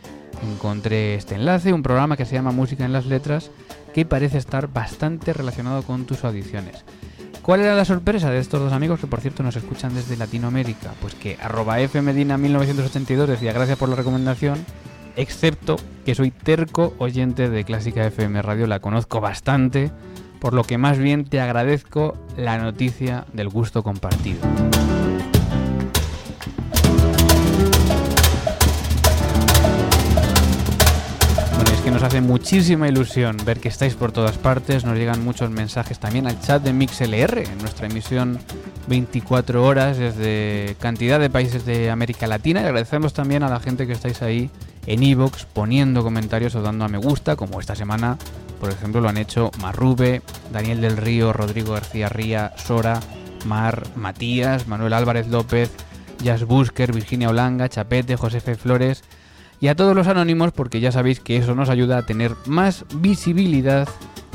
encontré 0.43 1.15
este 1.15 1.37
enlace, 1.37 1.73
un 1.73 1.85
programa 1.85 2.17
que 2.17 2.25
se 2.25 2.35
llama 2.35 2.51
Música 2.51 2.85
en 2.85 2.93
las 2.93 3.07
Letras, 3.07 3.51
que 3.95 4.05
parece 4.05 4.39
estar 4.39 4.73
bastante 4.73 5.33
relacionado 5.33 5.83
con 5.85 6.05
tus 6.05 6.25
audiciones. 6.25 6.85
¿Cuál 7.45 7.61
era 7.61 7.75
la 7.75 7.85
sorpresa 7.85 8.31
de 8.31 8.39
estos 8.39 8.59
dos 8.59 8.73
amigos 8.73 9.01
que 9.01 9.07
por 9.07 9.21
cierto 9.21 9.43
nos 9.43 9.55
escuchan 9.55 9.95
desde 9.95 10.17
Latinoamérica? 10.17 10.95
Pues 11.03 11.15
que 11.15 11.37
arroba 11.43 11.79
fmedina1982 11.79 13.27
decía 13.27 13.53
gracias 13.53 13.77
por 13.77 13.91
la 13.91 13.97
recomendación, 13.97 14.65
excepto 15.15 15.77
que 16.07 16.15
soy 16.15 16.31
terco 16.31 16.95
oyente 16.97 17.51
de 17.51 17.65
Clásica 17.65 18.07
FM 18.07 18.41
Radio, 18.41 18.67
la 18.67 18.81
conozco 18.81 19.21
bastante, 19.21 19.91
por 20.41 20.55
lo 20.55 20.65
que 20.65 20.79
más 20.79 20.97
bien 20.97 21.27
te 21.27 21.43
agradezco 21.43 22.17
la 22.39 22.57
noticia 22.57 23.27
del 23.35 23.51
gusto 23.51 23.83
compartido. 23.83 24.41
Que 31.85 31.91
nos 31.91 32.03
hace 32.03 32.23
muchísima 32.23 32.89
ilusión 32.89 33.37
ver 33.45 33.61
que 33.61 33.69
estáis 33.69 33.95
por 33.95 34.11
todas 34.11 34.39
partes. 34.39 34.87
Nos 34.87 34.97
llegan 34.97 35.23
muchos 35.23 35.51
mensajes 35.51 35.99
también 35.99 36.27
al 36.27 36.41
chat 36.41 36.63
de 36.63 36.73
MixLR, 36.73 37.41
en 37.41 37.59
nuestra 37.59 37.87
emisión 37.87 38.39
24 38.87 39.63
horas 39.63 39.99
desde 39.99 40.77
cantidad 40.81 41.21
de 41.21 41.29
países 41.29 41.67
de 41.67 41.91
América 41.91 42.27
Latina. 42.27 42.63
Y 42.63 42.65
agradecemos 42.65 43.13
también 43.13 43.43
a 43.43 43.51
la 43.51 43.61
gente 43.61 43.87
que 43.87 43.93
estáis 43.93 44.23
ahí 44.23 44.51
en 44.87 45.03
Evox 45.03 45.45
poniendo 45.45 46.03
comentarios 46.03 46.55
o 46.55 46.63
dando 46.63 46.87
a 46.87 46.89
me 46.89 46.97
gusta, 46.97 47.37
como 47.37 47.61
esta 47.61 47.75
semana, 47.77 48.17
por 48.61 48.71
ejemplo, 48.71 49.03
lo 49.03 49.11
han 49.11 49.19
hecho 49.19 49.51
Marrube, 49.61 50.23
Daniel 50.51 50.81
del 50.81 50.97
Río, 50.97 51.35
Rodrigo 51.35 51.75
García 51.75 52.09
Ría, 52.09 52.55
Sora, 52.57 53.01
Mar, 53.45 53.83
Matías, 53.95 54.67
Manuel 54.69 54.95
Álvarez 54.95 55.29
López, 55.29 55.71
Jazz 56.23 56.45
Busker, 56.45 56.95
Virginia 56.95 57.29
Olanga, 57.29 57.69
Chapete, 57.69 58.17
Josefe 58.17 58.55
Flores 58.55 59.05
y 59.61 59.69
a 59.69 59.75
todos 59.75 59.95
los 59.95 60.07
anónimos 60.07 60.53
porque 60.53 60.81
ya 60.81 60.93
sabéis 60.93 61.21
que 61.21 61.37
eso 61.37 61.55
nos 61.55 61.69
ayuda 61.69 61.99
a 61.99 62.07
tener 62.07 62.33
más 62.47 62.85
visibilidad 62.97 63.89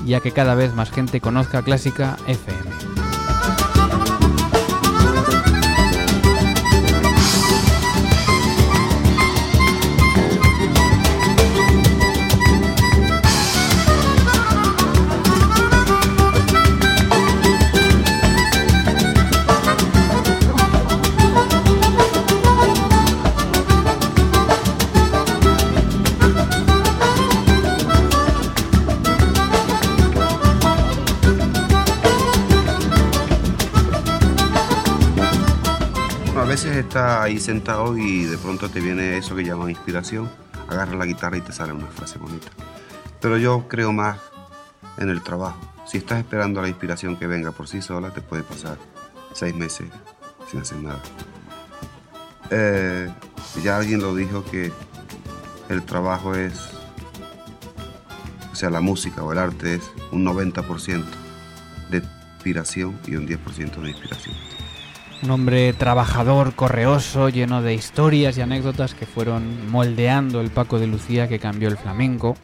y 0.05 0.13
a 0.13 0.19
que 0.19 0.31
cada 0.31 0.55
vez 0.55 0.73
más 0.73 0.91
gente 0.91 1.21
conozca 1.21 1.61
Clásica 1.61 2.17
FM. 2.27 2.98
Estás 36.89 37.21
ahí 37.21 37.39
sentado 37.39 37.95
y 37.99 38.23
de 38.23 38.35
pronto 38.39 38.67
te 38.67 38.79
viene 38.79 39.15
eso 39.15 39.35
que 39.35 39.43
llaman 39.43 39.69
inspiración, 39.69 40.27
agarras 40.67 40.95
la 40.95 41.05
guitarra 41.05 41.37
y 41.37 41.41
te 41.41 41.53
sale 41.53 41.71
una 41.71 41.85
frase 41.85 42.17
bonita. 42.17 42.47
Pero 43.21 43.37
yo 43.37 43.67
creo 43.67 43.93
más 43.93 44.17
en 44.97 45.09
el 45.09 45.21
trabajo. 45.21 45.59
Si 45.85 45.99
estás 45.99 46.17
esperando 46.17 46.63
la 46.63 46.67
inspiración 46.67 47.15
que 47.15 47.27
venga 47.27 47.51
por 47.51 47.67
sí 47.67 47.83
sola, 47.83 48.11
te 48.11 48.21
puede 48.21 48.41
pasar 48.41 48.79
seis 49.33 49.53
meses 49.53 49.87
sin 50.49 50.61
hacer 50.61 50.79
nada. 50.79 50.99
Eh, 52.49 53.07
ya 53.63 53.77
alguien 53.77 54.01
lo 54.01 54.15
dijo 54.15 54.43
que 54.45 54.71
el 55.69 55.83
trabajo 55.83 56.33
es, 56.33 56.71
o 58.51 58.55
sea, 58.55 58.71
la 58.71 58.81
música 58.81 59.23
o 59.23 59.31
el 59.31 59.37
arte 59.37 59.75
es 59.75 59.91
un 60.11 60.25
90% 60.25 61.05
de 61.91 61.97
inspiración 62.33 62.99
y 63.05 63.15
un 63.15 63.27
10% 63.27 63.79
de 63.79 63.89
inspiración. 63.91 64.35
Un 65.21 65.31
hombre 65.31 65.73
trabajador, 65.73 66.55
correoso, 66.55 67.27
lleno 67.27 67.61
de 67.61 67.73
historias 67.73 68.37
y 68.37 68.41
anécdotas 68.41 68.93
que 68.93 69.05
fueron 69.05 69.69
moldeando 69.69 70.39
el 70.39 70.49
Paco 70.49 70.79
de 70.79 70.87
Lucía 70.87 71.27
que 71.27 71.39
cambió 71.39 71.67
el 71.67 71.77
flamenco. 71.77 72.35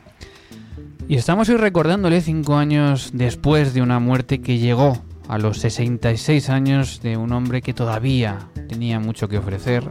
Y 1.08 1.16
estamos 1.16 1.48
hoy 1.48 1.56
recordándole 1.56 2.20
cinco 2.20 2.58
años 2.58 3.12
después 3.14 3.74
de 3.74 3.82
una 3.82 4.00
muerte 4.00 4.42
que 4.42 4.58
llegó 4.58 5.02
a 5.30 5.38
los 5.38 5.60
66 5.60 6.50
años 6.50 7.02
de 7.02 7.16
un 7.16 7.32
hombre 7.32 7.62
que 7.62 7.74
todavía 7.74 8.40
tenía 8.68 9.00
mucho 9.00 9.30
que 9.30 9.38
ofrecer. 9.38 9.90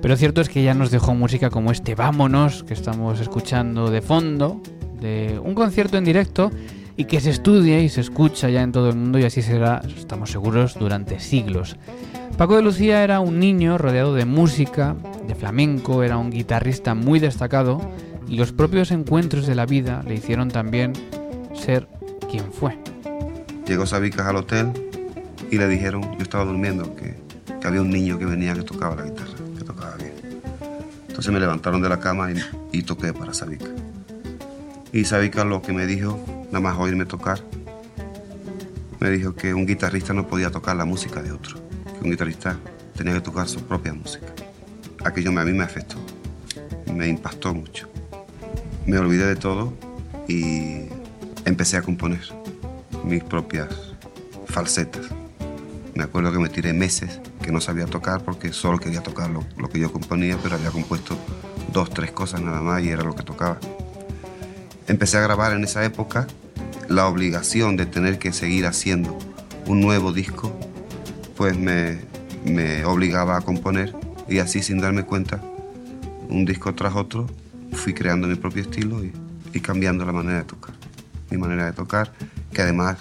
Pero 0.00 0.16
cierto 0.16 0.40
es 0.40 0.48
que 0.48 0.62
ya 0.62 0.72
nos 0.74 0.90
dejó 0.90 1.14
música 1.14 1.50
como 1.50 1.72
este 1.72 1.94
Vámonos, 1.94 2.64
que 2.64 2.74
estamos 2.74 3.20
escuchando 3.20 3.90
de 3.90 4.00
fondo, 4.00 4.62
de 4.98 5.38
un 5.44 5.54
concierto 5.54 5.98
en 5.98 6.04
directo 6.04 6.50
y 7.02 7.04
que 7.04 7.20
se 7.20 7.30
estudia 7.30 7.80
y 7.80 7.88
se 7.88 8.00
escucha 8.00 8.48
ya 8.48 8.62
en 8.62 8.70
todo 8.70 8.88
el 8.88 8.94
mundo 8.94 9.18
y 9.18 9.24
así 9.24 9.42
será, 9.42 9.82
estamos 9.98 10.30
seguros, 10.30 10.78
durante 10.78 11.18
siglos. 11.18 11.76
Paco 12.38 12.54
de 12.54 12.62
Lucía 12.62 13.02
era 13.02 13.18
un 13.18 13.40
niño 13.40 13.76
rodeado 13.76 14.14
de 14.14 14.24
música, 14.24 14.94
de 15.26 15.34
flamenco, 15.34 16.04
era 16.04 16.16
un 16.16 16.30
guitarrista 16.30 16.94
muy 16.94 17.18
destacado 17.18 17.80
y 18.28 18.36
los 18.36 18.52
propios 18.52 18.92
encuentros 18.92 19.48
de 19.48 19.56
la 19.56 19.66
vida 19.66 20.04
le 20.06 20.14
hicieron 20.14 20.48
también 20.48 20.92
ser 21.54 21.88
quien 22.30 22.52
fue. 22.52 22.78
Llegó 23.66 23.84
Sabicas 23.84 24.28
al 24.28 24.36
hotel 24.36 24.70
y 25.50 25.58
le 25.58 25.66
dijeron, 25.66 26.02
yo 26.02 26.22
estaba 26.22 26.44
durmiendo, 26.44 26.94
que, 26.94 27.16
que, 27.60 27.66
había 27.66 27.80
un 27.80 27.90
niño 27.90 28.16
que 28.16 28.26
venía 28.26 28.54
que 28.54 28.62
tocaba 28.62 28.94
la 28.94 29.02
guitarra, 29.02 29.34
que 29.58 29.64
tocaba 29.64 29.96
bien. 29.96 30.12
Entonces 31.08 31.32
me 31.32 31.40
levantaron 31.40 31.82
de 31.82 31.88
la 31.88 31.98
cama 31.98 32.30
y, 32.30 32.36
y 32.70 32.84
toqué 32.84 33.12
para 33.12 33.34
Sabicas. 33.34 33.81
Y 34.92 35.06
Sabicas 35.06 35.46
lo 35.46 35.62
que 35.62 35.72
me 35.72 35.86
dijo 35.86 36.22
nada 36.46 36.60
más 36.60 36.78
oírme 36.78 37.06
tocar, 37.06 37.40
me 39.00 39.08
dijo 39.08 39.34
que 39.34 39.54
un 39.54 39.66
guitarrista 39.66 40.12
no 40.12 40.28
podía 40.28 40.50
tocar 40.50 40.76
la 40.76 40.84
música 40.84 41.22
de 41.22 41.32
otro, 41.32 41.56
que 41.84 42.04
un 42.04 42.10
guitarrista 42.10 42.58
tenía 42.94 43.14
que 43.14 43.22
tocar 43.22 43.48
su 43.48 43.62
propia 43.62 43.94
música. 43.94 44.26
Aquello 45.02 45.30
a 45.30 45.44
mí 45.44 45.52
me 45.52 45.64
afectó, 45.64 45.96
me 46.94 47.08
impactó 47.08 47.54
mucho. 47.54 47.88
Me 48.86 48.98
olvidé 48.98 49.26
de 49.26 49.36
todo 49.36 49.72
y 50.28 50.88
empecé 51.46 51.78
a 51.78 51.82
componer 51.82 52.20
mis 53.02 53.24
propias 53.24 53.68
falsetas. 54.46 55.06
Me 55.94 56.04
acuerdo 56.04 56.32
que 56.32 56.38
me 56.38 56.50
tiré 56.50 56.74
meses 56.74 57.18
que 57.42 57.50
no 57.50 57.62
sabía 57.62 57.86
tocar 57.86 58.22
porque 58.22 58.52
solo 58.52 58.78
quería 58.78 59.02
tocar 59.02 59.30
lo, 59.30 59.42
lo 59.56 59.70
que 59.70 59.78
yo 59.78 59.90
componía, 59.90 60.36
pero 60.42 60.56
había 60.56 60.70
compuesto 60.70 61.16
dos, 61.72 61.88
tres 61.90 62.12
cosas 62.12 62.42
nada 62.42 62.60
más 62.60 62.82
y 62.82 62.90
era 62.90 63.02
lo 63.02 63.14
que 63.14 63.22
tocaba. 63.22 63.58
Empecé 64.88 65.18
a 65.18 65.20
grabar 65.20 65.52
en 65.52 65.64
esa 65.64 65.84
época 65.84 66.26
la 66.88 67.06
obligación 67.06 67.76
de 67.76 67.86
tener 67.86 68.18
que 68.18 68.32
seguir 68.32 68.66
haciendo 68.66 69.18
un 69.66 69.80
nuevo 69.80 70.12
disco, 70.12 70.58
pues 71.36 71.56
me, 71.56 72.00
obligaba 72.84 73.36
a 73.36 73.40
componer 73.40 73.94
y 74.28 74.38
así 74.38 74.62
sin 74.62 74.78
darme 74.78 75.04
cuenta, 75.04 75.40
un 76.28 76.44
disco 76.44 76.74
tras 76.74 76.94
otro, 76.96 77.28
fui 77.72 77.94
creando 77.94 78.26
mi 78.26 78.34
propio 78.34 78.62
estilo 78.62 79.04
y, 79.04 79.12
y 79.52 79.60
cambiando 79.60 80.04
la 80.04 80.12
manera 80.12 80.38
de 80.38 80.44
tocar. 80.44 80.74
Mi 81.30 81.38
manera 81.38 81.66
de 81.66 81.72
tocar, 81.72 82.12
que 82.52 82.62
además 82.62 82.98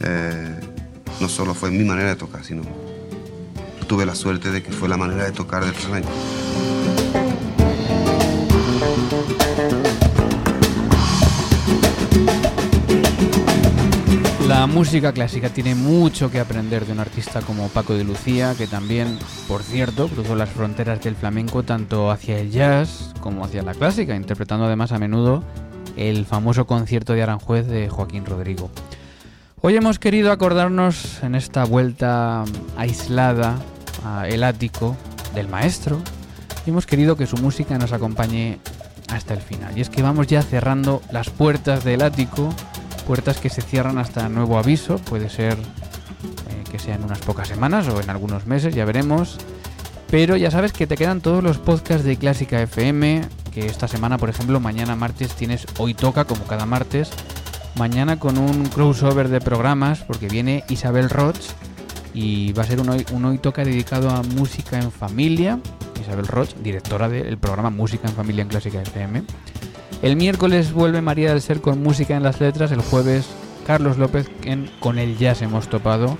eh, 0.00 0.60
no 1.20 1.28
solo 1.28 1.54
fue 1.54 1.70
mi 1.70 1.84
manera 1.84 2.10
de 2.10 2.16
tocar, 2.16 2.44
sino 2.44 2.62
tuve 3.86 4.06
la 4.06 4.14
suerte 4.14 4.50
de 4.50 4.62
que 4.62 4.70
fue 4.70 4.88
la 4.88 4.96
manera 4.96 5.24
de 5.24 5.32
tocar 5.32 5.64
del 5.64 5.74
flamenco. 5.74 6.10
La 14.58 14.66
música 14.66 15.12
clásica 15.12 15.50
tiene 15.50 15.76
mucho 15.76 16.32
que 16.32 16.40
aprender 16.40 16.84
de 16.84 16.90
un 16.90 16.98
artista 16.98 17.42
como 17.42 17.68
Paco 17.68 17.94
de 17.94 18.02
Lucía, 18.02 18.56
que 18.58 18.66
también, 18.66 19.16
por 19.46 19.62
cierto, 19.62 20.08
cruzó 20.08 20.34
las 20.34 20.50
fronteras 20.50 21.00
del 21.00 21.14
flamenco 21.14 21.62
tanto 21.62 22.10
hacia 22.10 22.40
el 22.40 22.50
jazz 22.50 23.14
como 23.20 23.44
hacia 23.44 23.62
la 23.62 23.72
clásica, 23.72 24.16
interpretando 24.16 24.64
además 24.64 24.90
a 24.90 24.98
menudo 24.98 25.44
el 25.96 26.26
famoso 26.26 26.66
concierto 26.66 27.12
de 27.12 27.22
Aranjuez 27.22 27.68
de 27.68 27.88
Joaquín 27.88 28.26
Rodrigo. 28.26 28.68
Hoy 29.60 29.76
hemos 29.76 30.00
querido 30.00 30.32
acordarnos 30.32 31.22
en 31.22 31.36
esta 31.36 31.62
vuelta 31.62 32.42
aislada 32.76 33.60
el 34.26 34.42
ático 34.42 34.96
del 35.36 35.46
maestro 35.46 36.00
y 36.66 36.70
hemos 36.70 36.84
querido 36.84 37.16
que 37.16 37.28
su 37.28 37.36
música 37.36 37.78
nos 37.78 37.92
acompañe 37.92 38.58
hasta 39.08 39.34
el 39.34 39.40
final. 39.40 39.78
Y 39.78 39.82
es 39.82 39.88
que 39.88 40.02
vamos 40.02 40.26
ya 40.26 40.42
cerrando 40.42 41.00
las 41.12 41.30
puertas 41.30 41.84
del 41.84 42.02
ático, 42.02 42.52
puertas 43.08 43.38
que 43.38 43.48
se 43.48 43.62
cierran 43.62 43.96
hasta 43.96 44.28
nuevo 44.28 44.58
aviso, 44.58 44.98
puede 44.98 45.30
ser 45.30 45.54
eh, 45.54 46.64
que 46.70 46.78
sea 46.78 46.94
en 46.94 47.04
unas 47.04 47.20
pocas 47.20 47.48
semanas 47.48 47.88
o 47.88 48.02
en 48.02 48.10
algunos 48.10 48.46
meses, 48.46 48.74
ya 48.74 48.84
veremos. 48.84 49.38
Pero 50.10 50.36
ya 50.36 50.50
sabes 50.50 50.74
que 50.74 50.86
te 50.86 50.98
quedan 50.98 51.22
todos 51.22 51.42
los 51.42 51.56
podcasts 51.56 52.04
de 52.04 52.18
Clásica 52.18 52.60
FM, 52.60 53.22
que 53.50 53.64
esta 53.64 53.88
semana, 53.88 54.18
por 54.18 54.28
ejemplo, 54.28 54.60
mañana 54.60 54.94
martes 54.94 55.32
tienes 55.32 55.66
Hoy 55.78 55.94
Toca, 55.94 56.26
como 56.26 56.44
cada 56.44 56.66
martes, 56.66 57.10
mañana 57.76 58.18
con 58.18 58.36
un 58.36 58.66
crossover 58.66 59.30
de 59.30 59.40
programas, 59.40 60.00
porque 60.00 60.28
viene 60.28 60.64
Isabel 60.68 61.08
Roch 61.08 61.38
y 62.12 62.52
va 62.52 62.64
a 62.64 62.66
ser 62.66 62.78
un 62.78 62.90
hoy, 62.90 63.06
un 63.12 63.24
hoy 63.24 63.38
Toca 63.38 63.64
dedicado 63.64 64.10
a 64.10 64.22
música 64.22 64.78
en 64.78 64.92
familia. 64.92 65.58
Isabel 65.98 66.26
Roch, 66.26 66.54
directora 66.56 67.08
del 67.08 67.38
programa 67.38 67.70
Música 67.70 68.06
en 68.06 68.14
Familia 68.14 68.42
en 68.42 68.48
Clásica 68.48 68.82
FM. 68.82 69.22
El 70.02 70.14
miércoles 70.14 70.72
vuelve 70.72 71.02
María 71.02 71.30
del 71.30 71.42
Ser 71.42 71.60
con 71.60 71.82
música 71.82 72.16
en 72.16 72.22
las 72.22 72.40
letras. 72.40 72.70
El 72.70 72.80
jueves 72.80 73.28
Carlos 73.66 73.98
López 73.98 74.30
en 74.44 74.70
Con 74.78 74.98
el 74.98 75.18
Jazz 75.18 75.42
hemos 75.42 75.68
topado. 75.68 76.16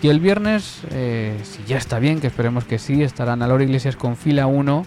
Y 0.00 0.08
el 0.08 0.20
viernes, 0.20 0.82
eh, 0.90 1.38
si 1.42 1.64
ya 1.64 1.76
está 1.76 1.98
bien, 1.98 2.20
que 2.20 2.28
esperemos 2.28 2.64
que 2.64 2.78
sí, 2.78 3.02
estarán 3.02 3.42
a 3.42 3.48
Laura 3.48 3.64
Iglesias 3.64 3.96
con 3.96 4.16
fila 4.16 4.46
1 4.46 4.86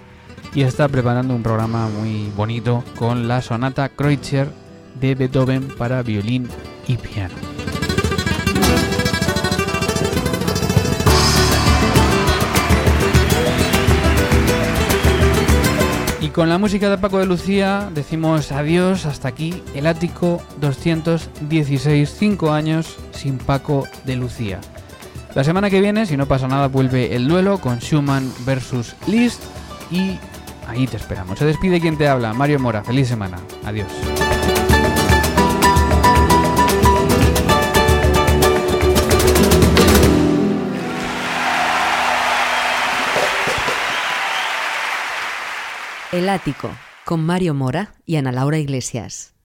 y 0.55 0.63
está 0.63 0.88
preparando 0.88 1.36
un 1.36 1.43
programa 1.43 1.88
muy 1.88 2.31
bonito 2.36 2.83
con 2.97 3.27
la 3.27 3.41
sonata 3.41 3.89
Kreutzer 3.89 4.47
de 4.99 5.15
Beethoven 5.15 5.67
para 5.77 6.01
violín 6.01 6.47
y 6.88 6.97
piano. 6.97 7.53
Con 16.34 16.50
la 16.50 16.58
música 16.58 16.89
de 16.89 16.98
Paco 16.98 17.19
de 17.19 17.26
Lucía 17.26 17.89
decimos 17.93 18.52
adiós, 18.52 19.06
hasta 19.06 19.28
aquí 19.28 19.62
el 19.76 19.86
ático 19.86 20.41
216, 20.60 22.15
5 22.17 22.52
años 22.52 22.98
sin 23.12 23.38
Paco 23.38 23.88
de 24.06 24.15
Lucía. 24.15 24.60
La 25.36 25.43
semana 25.43 25.69
que 25.69 25.80
viene, 25.80 26.06
si 26.06 26.17
no 26.17 26.26
pasa 26.26 26.48
nada, 26.48 26.67
vuelve 26.67 27.15
el 27.15 27.28
duelo 27.28 27.60
con 27.60 27.80
Schumann 27.80 28.32
versus 28.46 28.96
Liszt 29.08 29.41
y 29.91 30.17
ahí 30.67 30.88
te 30.88 30.98
esperamos. 30.98 31.39
Se 31.39 31.46
despide 31.46 31.80
quien 31.80 31.98
te 31.98 32.08
habla, 32.08 32.34
Mario 32.34 32.60
Mora. 32.60 32.84
Feliz 32.84 33.08
semana. 33.08 33.39
Adiós. 33.63 33.88
El 46.13 46.30
Ático, 46.30 46.69
con 47.06 47.26
Mario 47.26 47.56
Mora 47.56 47.95
y 48.06 48.17
Ana 48.17 48.32
Laura 48.32 48.60
Iglesias. 48.60 49.34